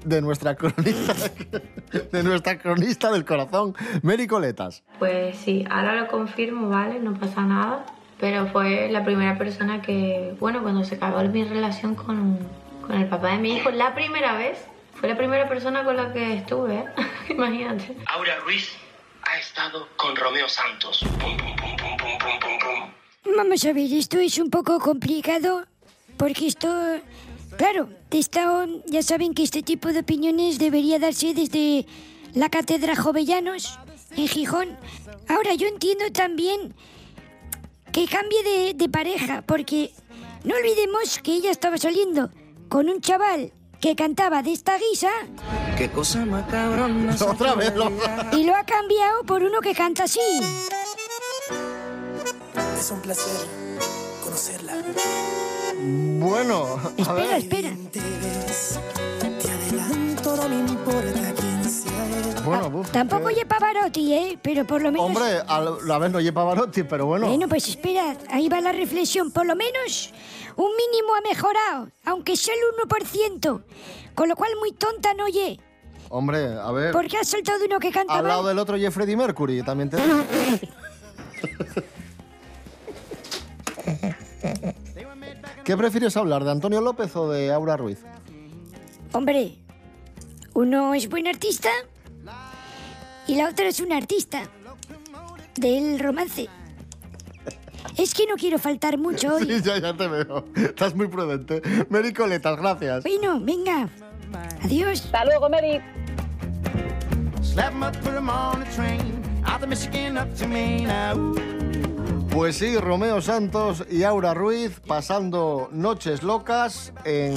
de 0.04 0.22
nuestra 0.22 0.56
cronista, 0.56 1.14
de 2.12 2.24
nuestra 2.24 2.58
cronista 2.58 3.12
del 3.12 3.26
corazón, 3.26 3.76
Mary 4.02 4.28
Coletas. 4.28 4.84
Pues 5.00 5.38
sí, 5.38 5.66
ahora 5.70 5.96
lo 5.96 6.08
confirmo, 6.08 6.70
¿vale? 6.70 7.00
No 7.00 7.14
pasa 7.14 7.42
nada. 7.42 7.86
Pero 8.20 8.46
fue 8.48 8.90
la 8.92 9.04
primera 9.04 9.38
persona 9.40 9.82
que, 9.82 10.36
bueno, 10.40 10.62
cuando 10.62 10.84
se 10.84 10.96
acabó 10.96 11.24
mi 11.24 11.44
relación 11.44 11.96
con, 11.96 12.38
con 12.86 12.96
el 12.96 13.08
papá 13.08 13.30
de 13.30 13.40
mi 13.40 13.56
hijo, 13.56 13.72
la 13.72 13.96
primera 13.96 14.38
vez, 14.38 14.60
fue 14.94 15.10
la 15.10 15.18
primera 15.18 15.50
persona 15.50 15.84
con 15.84 15.98
la 15.98 16.14
que 16.14 16.36
estuve, 16.36 16.76
¿eh? 16.76 16.86
Imagínate. 17.30 17.98
Aura 18.06 18.38
Ruiz 18.42 18.74
ha 19.24 19.40
estado 19.40 19.88
con 19.96 20.16
Romeo 20.16 20.48
Santos. 20.48 21.00
Pum, 21.00 21.36
pum, 21.36 21.56
pum, 21.56 21.76
pum, 21.78 21.98
pum, 21.98 22.18
pum, 22.20 22.40
pum, 22.40 22.60
pum. 22.60 23.36
Vamos 23.38 23.66
a 23.66 23.74
ver, 23.74 23.92
esto 23.92 24.20
es 24.20 24.38
un 24.38 24.52
poco 24.52 24.80
complicado 24.80 25.66
porque 26.18 26.46
esto, 26.46 26.70
claro, 27.58 27.90
de 28.10 28.20
esta, 28.20 28.68
ya 28.88 29.04
saben 29.04 29.34
que 29.34 29.44
este 29.44 29.64
tipo 29.64 29.92
de 29.94 30.00
opiniones 30.00 30.60
debería 30.60 31.00
darse 31.00 31.34
desde 31.34 31.86
la 32.34 32.50
cátedra 32.50 32.96
Jovellanos 32.96 33.80
en 34.16 34.28
Gijón. 34.28 34.78
Ahora 35.28 35.54
yo 35.54 35.68
entiendo 35.68 36.06
también 36.12 36.74
que 37.92 38.08
cambie 38.08 38.44
de, 38.44 38.74
de 38.74 38.90
pareja 38.90 39.44
porque 39.46 39.92
no 40.44 40.56
olvidemos 40.56 41.20
que 41.20 41.34
ella 41.34 41.52
estaba 41.52 41.78
saliendo 41.78 42.30
con 42.70 42.90
un 42.90 43.02
chaval 43.02 43.52
que 43.82 43.96
cantaba 43.96 44.44
de 44.44 44.54
esta 44.54 44.78
guisa 44.78 45.10
Qué 45.78 45.90
cosa 45.90 46.24
macabrona. 46.26 47.16
Otra 47.28 47.56
vez 47.56 47.76
lo... 47.76 47.92
y 48.32 48.44
lo 48.44 48.56
ha 48.56 48.64
cambiado 48.64 49.24
por 49.24 49.44
uno 49.44 49.60
que 49.62 49.74
canta 49.74 50.04
así. 50.04 50.20
Es 52.78 52.92
un 52.92 53.02
placer 53.02 53.48
conocerla. 54.24 54.74
Bueno, 55.84 56.65
a 56.76 56.89
Espera, 56.98 57.13
ver. 57.13 57.38
espera. 57.38 57.70
Bueno, 62.46 62.67
uf, 62.80 62.89
Tampoco 62.91 63.30
eh, 63.30 63.34
oye 63.34 63.46
Pavarotti, 63.46 64.13
¿eh? 64.13 64.39
Pero 64.41 64.65
por 64.65 64.82
lo 64.82 64.91
menos... 64.91 65.06
Hombre, 65.08 65.39
a 65.48 65.60
la 65.86 65.98
vez 66.00 66.12
no 66.12 66.20
lleva 66.20 66.41
Pavarotti, 66.41 66.84
pero 66.84 67.06
bueno. 67.06 67.28
Bueno, 67.28 67.48
pues 67.48 67.67
espera, 67.67 68.15
ahí 68.30 68.50
va 68.50 68.62
la 68.62 68.72
reflexión. 68.72 69.32
Por 69.32 69.46
lo 69.46 69.56
menos 69.56 70.12
un 70.56 70.70
mínimo 70.76 71.15
ha 71.15 71.22
mejorado, 71.22 71.88
aunque 72.06 72.36
sea 72.36 72.54
el 72.54 72.62
1%. 72.88 73.63
Con 74.15 74.30
lo 74.30 74.36
cual 74.36 74.52
muy 74.60 74.72
tonta 74.74 75.13
no 75.13 75.26
oye. 75.26 75.60
Hombre, 76.10 76.46
a 76.60 76.72
ver. 76.72 76.91
Porque 76.91 77.17
has 77.17 77.28
saltado 77.28 77.60
de 77.60 77.65
uno 77.65 77.80
que 77.80 77.91
canta 77.91 78.13
Al 78.15 78.28
lado 78.28 78.41
mal. 78.44 78.50
del 78.50 78.60
otro 78.60 78.76
y 78.78 78.89
Freddie 78.91 79.15
Mercury, 79.15 79.63
también 79.63 79.89
te 79.89 79.98
¿Qué 85.72 85.78
prefieres 85.78 86.18
hablar, 86.18 86.44
de 86.44 86.52
Antonio 86.52 86.82
López 86.82 87.16
o 87.16 87.30
de 87.32 87.50
Aura 87.50 87.78
Ruiz? 87.78 88.00
Hombre, 89.14 89.56
uno 90.54 90.94
es 90.94 91.08
buen 91.08 91.28
artista 91.30 91.70
y 93.26 93.36
la 93.36 93.48
otra 93.48 93.70
es 93.70 93.80
una 93.80 93.96
artista 93.96 94.42
del 95.56 95.98
romance. 95.98 96.50
Es 97.98 98.14
que 98.14 98.28
no 98.28 98.36
quiero 98.36 98.60
faltar 98.60 98.98
mucho 98.98 99.34
hoy. 99.36 99.46
Sí, 99.46 99.62
ya, 99.64 99.78
ya 99.80 99.96
te 99.96 100.10
veo. 100.10 100.44
Estás 100.58 100.94
muy 100.94 101.08
prudente. 101.08 101.62
Mary 101.88 102.12
Coletas, 102.12 102.58
gracias. 102.60 103.06
Bueno, 103.06 103.40
venga. 103.40 103.88
Adiós. 104.66 105.06
Hasta 105.06 105.24
luego, 105.24 105.50
Mary. 105.50 105.80
Slap 107.42 107.72
'em 107.74 107.84
up, 107.84 107.98
put 108.00 108.14
'em 108.14 108.28
on 108.28 108.62
a 108.62 108.70
train. 108.76 109.22
Out 109.46 109.64
of 109.64 109.70
Michigan 109.70 110.18
up 110.18 110.28
to 110.38 110.46
Maine. 110.46 110.90
Ooh. 111.16 111.81
Pues 112.32 112.56
sí, 112.56 112.78
Romeo 112.78 113.22
Santos 113.22 113.86
y 113.89 114.04
Aura 114.04 114.34
Ruiz 114.34 114.80
pasando 114.88 115.67
noches 115.74 116.24
locas 116.24 116.94
en, 117.06 117.36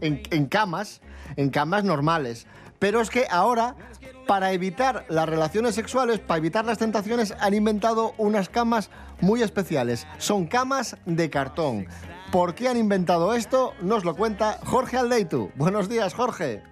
en, 0.00 0.46
camas, 0.46 1.02
en 1.36 1.50
camas 1.50 1.84
normales. 1.84 2.46
Pero 2.78 3.02
es 3.02 3.10
que 3.10 3.26
ahora, 3.30 3.76
para 4.26 4.52
evitar 4.52 5.04
las 5.10 5.28
relaciones 5.28 5.74
sexuales, 5.74 6.20
para 6.20 6.38
evitar 6.38 6.64
las 6.64 6.78
tentaciones, 6.78 7.34
han 7.38 7.52
inventado 7.52 8.14
unas 8.16 8.48
camas 8.48 8.90
muy 9.20 9.42
especiales. 9.42 10.06
Son 10.16 10.46
camas 10.46 10.96
de 11.04 11.28
cartón. 11.28 11.86
¿Por 12.32 12.54
qué 12.54 12.68
han 12.68 12.78
inventado 12.78 13.34
esto? 13.34 13.74
Nos 13.82 14.04
lo 14.04 14.16
cuenta 14.16 14.58
Jorge 14.64 14.96
Aldeitu. 14.96 15.50
Buenos 15.54 15.88
días, 15.90 16.14
Jorge. 16.14 16.62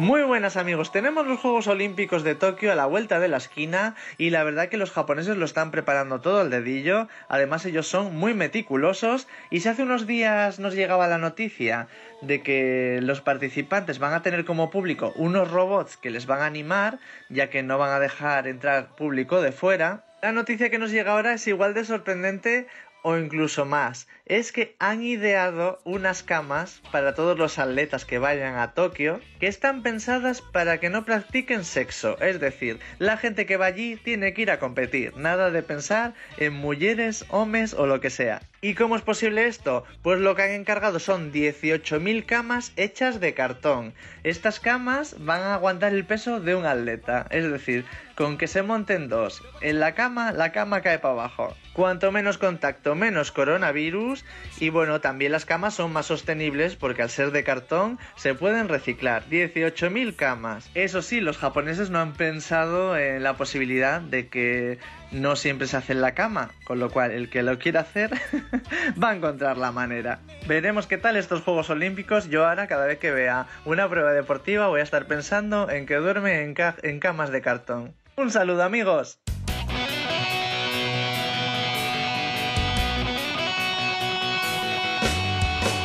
Muy 0.00 0.22
buenas 0.22 0.56
amigos, 0.56 0.92
tenemos 0.92 1.26
los 1.26 1.40
Juegos 1.40 1.66
Olímpicos 1.66 2.24
de 2.24 2.34
Tokio 2.34 2.72
a 2.72 2.74
la 2.74 2.86
vuelta 2.86 3.20
de 3.20 3.28
la 3.28 3.36
esquina 3.36 3.96
y 4.16 4.30
la 4.30 4.42
verdad 4.44 4.70
que 4.70 4.78
los 4.78 4.92
japoneses 4.92 5.36
lo 5.36 5.44
están 5.44 5.70
preparando 5.70 6.22
todo 6.22 6.40
al 6.40 6.48
dedillo, 6.48 7.06
además 7.28 7.66
ellos 7.66 7.86
son 7.86 8.16
muy 8.16 8.32
meticulosos. 8.32 9.28
Y 9.50 9.60
si 9.60 9.68
hace 9.68 9.82
unos 9.82 10.06
días 10.06 10.58
nos 10.58 10.74
llegaba 10.74 11.06
la 11.06 11.18
noticia 11.18 11.86
de 12.22 12.40
que 12.40 13.00
los 13.02 13.20
participantes 13.20 13.98
van 13.98 14.14
a 14.14 14.22
tener 14.22 14.46
como 14.46 14.70
público 14.70 15.12
unos 15.16 15.50
robots 15.50 15.98
que 15.98 16.08
les 16.08 16.24
van 16.24 16.40
a 16.40 16.46
animar 16.46 16.98
ya 17.28 17.50
que 17.50 17.62
no 17.62 17.76
van 17.76 17.90
a 17.90 18.00
dejar 18.00 18.46
entrar 18.46 18.96
público 18.96 19.42
de 19.42 19.52
fuera, 19.52 20.06
la 20.22 20.32
noticia 20.32 20.68
que 20.68 20.78
nos 20.78 20.90
llega 20.90 21.12
ahora 21.12 21.32
es 21.32 21.46
igual 21.46 21.72
de 21.72 21.82
sorprendente 21.82 22.66
o 23.02 23.16
incluso 23.16 23.64
más. 23.64 24.08
Es 24.26 24.52
que 24.52 24.76
han 24.78 25.02
ideado 25.02 25.80
unas 25.84 26.22
camas 26.22 26.82
para 26.92 27.14
todos 27.14 27.38
los 27.38 27.58
atletas 27.58 28.04
que 28.04 28.18
vayan 28.18 28.56
a 28.56 28.74
Tokio 28.74 29.20
que 29.40 29.46
están 29.46 29.82
pensadas 29.82 30.40
para 30.42 30.78
que 30.78 30.90
no 30.90 31.04
practiquen 31.04 31.64
sexo. 31.64 32.20
Es 32.20 32.40
decir, 32.40 32.78
la 32.98 33.16
gente 33.16 33.46
que 33.46 33.56
va 33.56 33.66
allí 33.66 33.96
tiene 33.96 34.34
que 34.34 34.42
ir 34.42 34.50
a 34.50 34.58
competir. 34.58 35.16
Nada 35.16 35.50
de 35.50 35.62
pensar 35.62 36.14
en 36.36 36.52
mujeres, 36.52 37.24
hombres 37.28 37.74
o 37.74 37.86
lo 37.86 38.00
que 38.00 38.10
sea. 38.10 38.42
¿Y 38.62 38.74
cómo 38.74 38.94
es 38.94 39.00
posible 39.00 39.46
esto? 39.46 39.84
Pues 40.02 40.20
lo 40.20 40.34
que 40.34 40.42
han 40.42 40.50
encargado 40.50 40.98
son 40.98 41.32
18.000 41.32 42.26
camas 42.26 42.74
hechas 42.76 43.18
de 43.18 43.32
cartón. 43.32 43.94
Estas 44.22 44.60
camas 44.60 45.16
van 45.18 45.40
a 45.40 45.54
aguantar 45.54 45.94
el 45.94 46.04
peso 46.04 46.40
de 46.40 46.54
un 46.54 46.66
atleta. 46.66 47.26
Es 47.30 47.50
decir, 47.50 47.86
con 48.16 48.36
que 48.36 48.48
se 48.48 48.62
monten 48.62 49.08
dos 49.08 49.42
en 49.62 49.80
la 49.80 49.94
cama, 49.94 50.32
la 50.32 50.52
cama 50.52 50.82
cae 50.82 50.98
para 50.98 51.14
abajo. 51.14 51.56
Cuanto 51.72 52.12
menos 52.12 52.36
contacto, 52.36 52.94
menos 52.94 53.32
coronavirus. 53.32 54.26
Y 54.58 54.68
bueno, 54.68 55.00
también 55.00 55.32
las 55.32 55.46
camas 55.46 55.72
son 55.72 55.94
más 55.94 56.04
sostenibles 56.04 56.76
porque 56.76 57.00
al 57.00 57.08
ser 57.08 57.30
de 57.30 57.44
cartón 57.44 57.98
se 58.16 58.34
pueden 58.34 58.68
reciclar. 58.68 59.24
18.000 59.30 60.16
camas. 60.16 60.70
Eso 60.74 61.00
sí, 61.00 61.22
los 61.22 61.38
japoneses 61.38 61.88
no 61.88 61.98
han 61.98 62.12
pensado 62.12 62.98
en 62.98 63.22
la 63.22 63.38
posibilidad 63.38 64.02
de 64.02 64.28
que 64.28 64.78
no 65.12 65.36
siempre 65.36 65.66
se 65.66 65.76
hace 65.76 65.92
en 65.92 66.00
la 66.00 66.14
cama, 66.14 66.50
con 66.64 66.78
lo 66.78 66.90
cual 66.90 67.10
el 67.10 67.28
que 67.30 67.42
lo 67.42 67.58
quiera 67.58 67.80
hacer 67.80 68.10
va 69.02 69.10
a 69.10 69.14
encontrar 69.16 69.56
la 69.58 69.72
manera. 69.72 70.20
Veremos 70.46 70.86
qué 70.86 70.98
tal 70.98 71.16
estos 71.16 71.42
Juegos 71.42 71.70
Olímpicos. 71.70 72.28
Yo 72.28 72.46
ahora 72.46 72.66
cada 72.66 72.86
vez 72.86 72.98
que 72.98 73.10
vea 73.10 73.46
una 73.64 73.88
prueba 73.88 74.12
deportiva 74.12 74.68
voy 74.68 74.80
a 74.80 74.84
estar 74.84 75.06
pensando 75.06 75.68
en 75.70 75.86
que 75.86 75.96
duerme 75.96 76.42
en, 76.42 76.54
ca- 76.54 76.76
en 76.82 77.00
camas 77.00 77.30
de 77.30 77.42
cartón. 77.42 77.94
Un 78.16 78.30
saludo 78.30 78.62
amigos. 78.62 79.18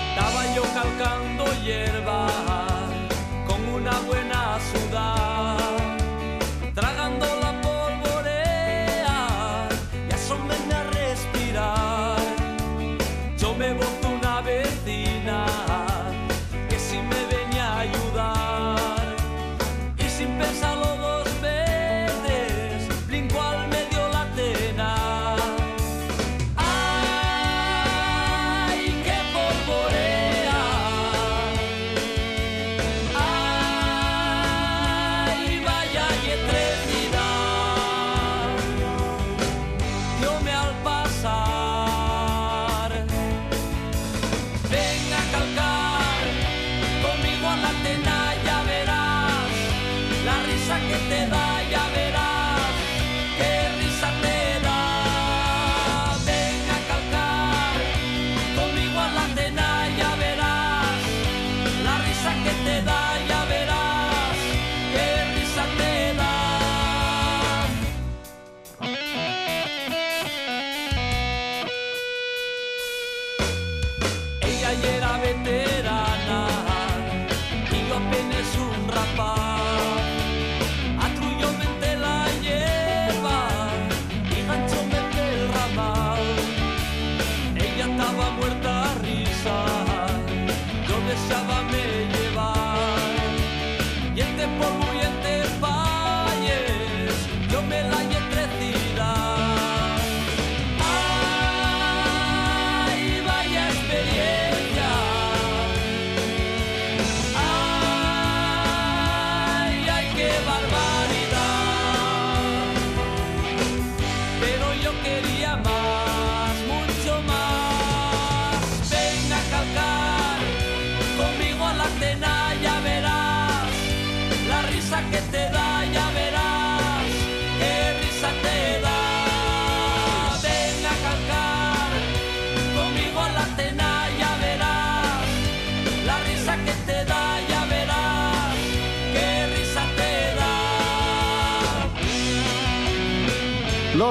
Estaba 0.10 0.56
yo 0.56 0.64
calcando 0.74 1.46
hierba 1.64 2.05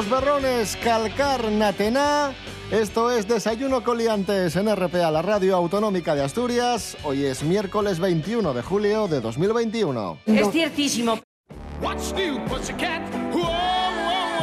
Los 0.04 0.22
berrones 0.22 0.76
calcar 0.82 1.50
natená. 1.50 2.34
Esto 2.70 3.10
es 3.10 3.26
Desayuno 3.26 3.82
Coliantes 3.82 4.54
en 4.56 4.74
RPA, 4.74 5.10
la 5.10 5.22
radio 5.22 5.56
autonómica 5.56 6.14
de 6.14 6.22
Asturias. 6.22 6.96
Hoy 7.04 7.24
es 7.24 7.42
miércoles 7.42 7.98
21 8.00 8.52
de 8.52 8.62
julio 8.62 9.08
de 9.08 9.22
2021. 9.22 10.18
Es 10.26 10.50
ciertísimo. 10.50 11.20
What's 11.80 12.12
new, 12.12 12.38
pussycat? 12.44 13.02
Whoa, 13.32 13.44
whoa, 13.44 14.40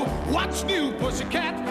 whoa. 0.00 0.32
What's 0.32 0.64
new, 0.64 0.92
pussycat? 0.98 1.63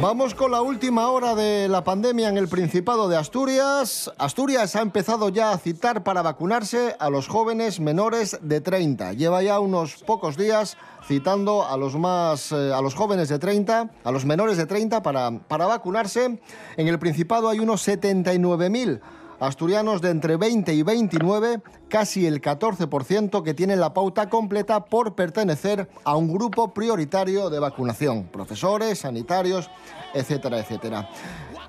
Vamos 0.00 0.34
con 0.34 0.50
la 0.50 0.62
última 0.62 1.10
hora 1.10 1.34
de 1.34 1.68
la 1.68 1.84
pandemia 1.84 2.30
en 2.30 2.38
el 2.38 2.48
Principado 2.48 3.06
de 3.10 3.18
Asturias. 3.18 4.10
Asturias 4.16 4.74
ha 4.74 4.80
empezado 4.80 5.28
ya 5.28 5.52
a 5.52 5.58
citar 5.58 6.02
para 6.02 6.22
vacunarse 6.22 6.96
a 6.98 7.10
los 7.10 7.28
jóvenes 7.28 7.80
menores 7.80 8.38
de 8.40 8.62
30. 8.62 9.12
Lleva 9.12 9.42
ya 9.42 9.60
unos 9.60 9.96
pocos 9.96 10.38
días 10.38 10.78
citando 11.06 11.66
a 11.66 11.76
los 11.76 11.96
más 11.96 12.50
eh, 12.50 12.72
a 12.72 12.80
los 12.80 12.94
jóvenes 12.94 13.28
de 13.28 13.38
30, 13.38 13.90
a 14.02 14.10
los 14.10 14.24
menores 14.24 14.56
de 14.56 14.64
30 14.64 15.02
para, 15.02 15.38
para 15.46 15.66
vacunarse. 15.66 16.40
En 16.78 16.88
el 16.88 16.98
Principado 16.98 17.50
hay 17.50 17.58
unos 17.58 17.86
79.000 17.86 19.00
asturianos 19.40 20.00
de 20.00 20.10
entre 20.10 20.36
20 20.36 20.72
y 20.72 20.82
29, 20.82 21.60
casi 21.88 22.26
el 22.26 22.40
14% 22.40 23.42
que 23.42 23.54
tienen 23.54 23.80
la 23.80 23.92
pauta 23.92 24.28
completa 24.28 24.84
por 24.84 25.14
pertenecer 25.14 25.88
a 26.04 26.16
un 26.16 26.32
grupo 26.32 26.72
prioritario 26.72 27.50
de 27.50 27.58
vacunación, 27.58 28.24
profesores, 28.24 29.00
sanitarios, 29.00 29.70
etcétera, 30.14 30.60
etcétera. 30.60 31.08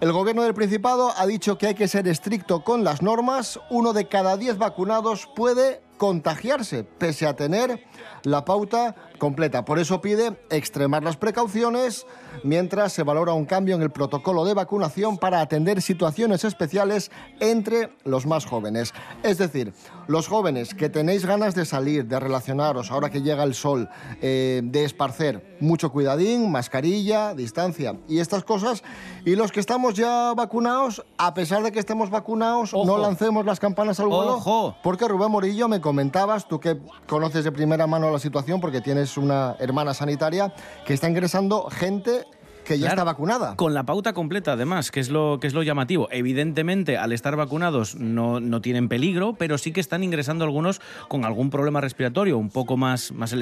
El 0.02 0.12
gobierno 0.12 0.44
del 0.44 0.54
Principado 0.54 1.14
ha 1.16 1.26
dicho 1.26 1.58
que 1.58 1.68
hay 1.68 1.76
que 1.76 1.88
ser 1.88 2.08
estricto 2.08 2.64
con 2.64 2.84
las 2.84 3.02
normas. 3.02 3.60
Uno 3.70 3.94
de 3.94 4.08
cada 4.08 4.36
diez 4.36 4.58
vacunados 4.58 5.30
puede 5.36 5.82
contagiarse, 6.02 6.84
pese 6.84 7.28
a 7.28 7.36
tener 7.36 7.80
la 8.24 8.44
pauta 8.44 8.96
completa. 9.20 9.66
Por 9.66 9.78
eso 9.78 10.02
pide 10.02 10.36
extremar 10.50 11.04
las 11.04 11.16
precauciones 11.16 12.08
mientras 12.44 12.92
se 12.92 13.04
valora 13.04 13.34
un 13.34 13.46
cambio 13.46 13.76
en 13.76 13.84
el 13.84 13.92
protocolo 13.92 14.44
de 14.44 14.56
vacunación 14.56 15.20
para 15.20 15.42
atender 15.42 15.80
situaciones 15.80 16.44
especiales 16.44 17.12
entre 17.40 17.92
los 18.04 18.26
más 18.26 18.48
jóvenes. 18.48 18.96
Es 19.22 19.38
decir, 19.38 19.74
los 20.12 20.28
jóvenes 20.28 20.74
que 20.74 20.90
tenéis 20.90 21.26
ganas 21.26 21.56
de 21.56 21.66
salir, 21.66 22.06
de 22.06 22.20
relacionaros, 22.20 22.92
ahora 22.92 23.10
que 23.10 23.22
llega 23.22 23.44
el 23.44 23.56
sol, 23.56 23.90
eh, 24.22 24.62
de 24.64 24.84
esparcer, 24.84 25.58
mucho 25.60 25.92
cuidadín, 25.92 26.52
mascarilla, 26.52 27.34
distancia 27.34 27.96
y 28.08 28.20
estas 28.20 28.44
cosas. 28.44 28.84
Y 29.26 29.36
los 29.36 29.52
que 29.52 29.62
estamos 29.62 29.96
ya 29.96 30.34
vacunados, 30.36 31.04
a 31.18 31.34
pesar 31.34 31.64
de 31.64 31.72
que 31.72 31.80
estemos 31.80 32.10
vacunados, 32.10 32.74
no 32.74 32.98
lancemos 32.98 33.46
las 33.46 33.60
campanas 33.60 34.00
al 34.00 34.08
vuelo. 34.08 34.36
Ojo. 34.36 34.76
Porque 34.84 35.08
Rubén 35.08 35.32
Morillo 35.32 35.68
me 35.68 35.80
comentabas, 35.80 36.48
tú 36.48 36.60
que 36.60 36.78
conoces 37.08 37.46
de 37.46 37.52
primera 37.52 37.88
mano 37.88 38.12
la 38.12 38.20
situación 38.20 38.60
porque 38.60 38.82
tienes 38.82 39.18
una 39.18 39.56
hermana 39.60 39.94
sanitaria, 39.94 40.54
que 40.86 40.94
está 40.94 41.08
ingresando 41.08 41.70
gente 41.70 42.26
que 42.64 42.78
ya 42.78 42.88
Claro, 42.88 42.94
está 42.94 43.04
vacunada. 43.04 43.56
Con 43.56 43.74
la 43.74 43.84
pauta 43.84 44.14
completa, 44.14 44.54
además, 44.54 44.92
que 44.92 45.00
es 45.00 45.10
lo, 45.10 45.40
que 45.40 45.48
es 45.48 45.54
lo 45.54 45.64
llamativo. 45.64 46.08
Evidentemente, 46.12 46.98
al 46.98 47.12
estar 47.12 47.36
vacunados 47.36 47.96
no, 47.96 48.40
no 48.40 48.62
tienen 48.62 48.90
peligro, 48.90 49.34
pero 49.34 49.58
sí 49.58 49.72
que 49.72 49.80
están 49.80 50.04
ingresando 50.04 50.46
algunos 50.46 50.82
con 51.08 51.26
algún 51.26 51.50
problema 51.50 51.82
respiratorio 51.82 52.38
un 52.38 52.50
poco 52.50 52.78
más, 52.78 53.12
más, 53.12 53.36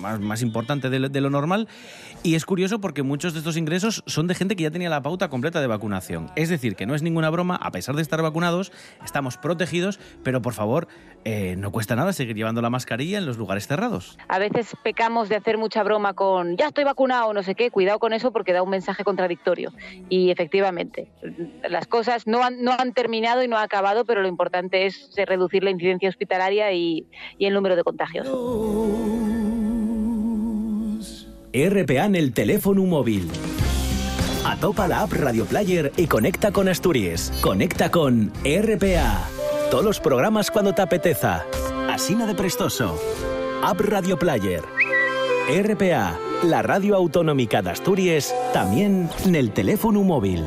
más, 0.00 0.20
más 0.20 0.42
importante 0.42 0.90
de 0.90 0.98
lo, 0.98 1.08
de 1.08 1.20
lo 1.20 1.30
normal. 1.30 1.68
Y 2.22 2.34
es 2.34 2.44
curioso 2.44 2.80
porque 2.80 3.02
muchos 3.02 3.32
de 3.32 3.40
estos 3.40 3.56
ingresos 3.56 4.02
son 4.06 4.26
de 4.26 4.34
gente 4.34 4.56
que 4.56 4.64
ya 4.64 4.70
tenía 4.70 4.90
la 4.90 5.02
pauta 5.02 5.28
completa 5.28 5.60
de 5.60 5.66
vacunación. 5.66 6.30
Es 6.36 6.48
decir, 6.48 6.76
que 6.76 6.86
no 6.86 6.94
es 6.94 7.02
ninguna 7.02 7.30
broma, 7.30 7.56
a 7.56 7.70
pesar 7.70 7.94
de 7.96 8.02
estar 8.02 8.20
vacunados, 8.22 8.72
estamos 9.04 9.36
protegidos, 9.36 10.00
pero 10.22 10.42
por 10.42 10.54
favor, 10.54 10.88
eh, 11.24 11.56
no 11.56 11.72
cuesta 11.72 11.96
nada 11.96 12.12
seguir 12.12 12.36
llevando 12.36 12.62
la 12.62 12.70
mascarilla 12.70 13.18
en 13.18 13.26
los 13.26 13.36
lugares 13.36 13.66
cerrados. 13.66 14.18
A 14.28 14.38
veces 14.38 14.74
pecamos 14.82 15.28
de 15.28 15.36
hacer 15.36 15.58
mucha 15.58 15.82
broma 15.82 16.14
con 16.14 16.56
ya 16.56 16.68
estoy 16.68 16.84
vacunado, 16.84 17.32
no 17.32 17.42
sé 17.42 17.54
qué. 17.54 17.70
Cuidado 17.70 17.98
con 17.98 18.12
eso 18.12 18.32
porque 18.32 18.52
un 18.62 18.70
mensaje 18.70 19.04
contradictorio. 19.04 19.72
Y 20.08 20.30
efectivamente, 20.30 21.08
las 21.68 21.86
cosas 21.86 22.26
no 22.26 22.42
han, 22.42 22.62
no 22.62 22.72
han 22.72 22.92
terminado 22.92 23.42
y 23.42 23.48
no 23.48 23.56
han 23.56 23.64
acabado, 23.64 24.04
pero 24.04 24.22
lo 24.22 24.28
importante 24.28 24.86
es 24.86 25.10
eh, 25.16 25.24
reducir 25.24 25.64
la 25.64 25.70
incidencia 25.70 26.08
hospitalaria 26.08 26.72
y, 26.72 27.06
y 27.38 27.46
el 27.46 27.54
número 27.54 27.76
de 27.76 27.84
contagios. 27.84 28.26
RPA 31.52 32.04
en 32.04 32.14
el 32.14 32.32
teléfono 32.32 32.84
móvil. 32.84 33.30
Atopa 34.44 34.88
la 34.88 35.02
app 35.02 35.12
Radio 35.12 35.44
Player 35.44 35.92
y 35.96 36.06
conecta 36.06 36.52
con 36.52 36.68
Asturias. 36.68 37.32
Conecta 37.42 37.90
con 37.90 38.32
RPA. 38.44 39.28
Todos 39.70 39.84
los 39.84 40.00
programas 40.00 40.50
cuando 40.50 40.72
te 40.74 40.82
apeteza. 40.82 41.44
Asina 41.88 42.26
de 42.26 42.34
Prestoso. 42.34 42.98
App 43.62 43.80
Radio 43.80 44.18
Player. 44.18 44.62
RPA, 45.48 46.18
la 46.42 46.62
radio 46.62 46.94
autonómica 46.94 47.62
de 47.62 47.70
Asturias, 47.70 48.34
también 48.52 49.08
en 49.24 49.34
el 49.34 49.50
teléfono 49.50 50.02
móvil. 50.02 50.44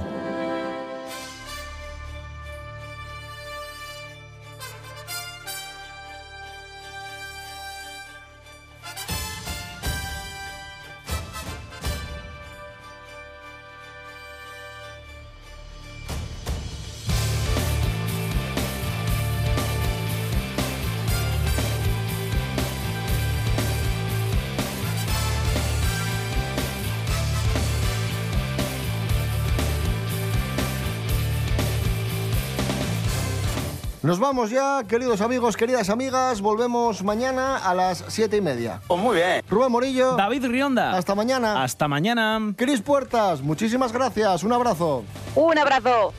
Vamos 34.31 34.49
ya, 34.49 34.85
queridos 34.87 35.19
amigos, 35.19 35.57
queridas 35.57 35.89
amigas. 35.89 36.39
Volvemos 36.39 37.03
mañana 37.03 37.57
a 37.57 37.75
las 37.75 38.05
siete 38.07 38.37
y 38.37 38.41
media. 38.41 38.79
Pues 38.87 38.97
muy 38.97 39.17
bien. 39.17 39.43
Rubén 39.49 39.69
Morillo. 39.69 40.15
David 40.15 40.45
Rionda. 40.45 40.95
Hasta 40.95 41.15
mañana. 41.15 41.61
Hasta 41.61 41.89
mañana. 41.89 42.53
Cris 42.55 42.81
Puertas, 42.81 43.41
muchísimas 43.41 43.91
gracias. 43.91 44.43
Un 44.45 44.53
abrazo. 44.53 45.03
Un 45.35 45.57
abrazo. 45.57 46.13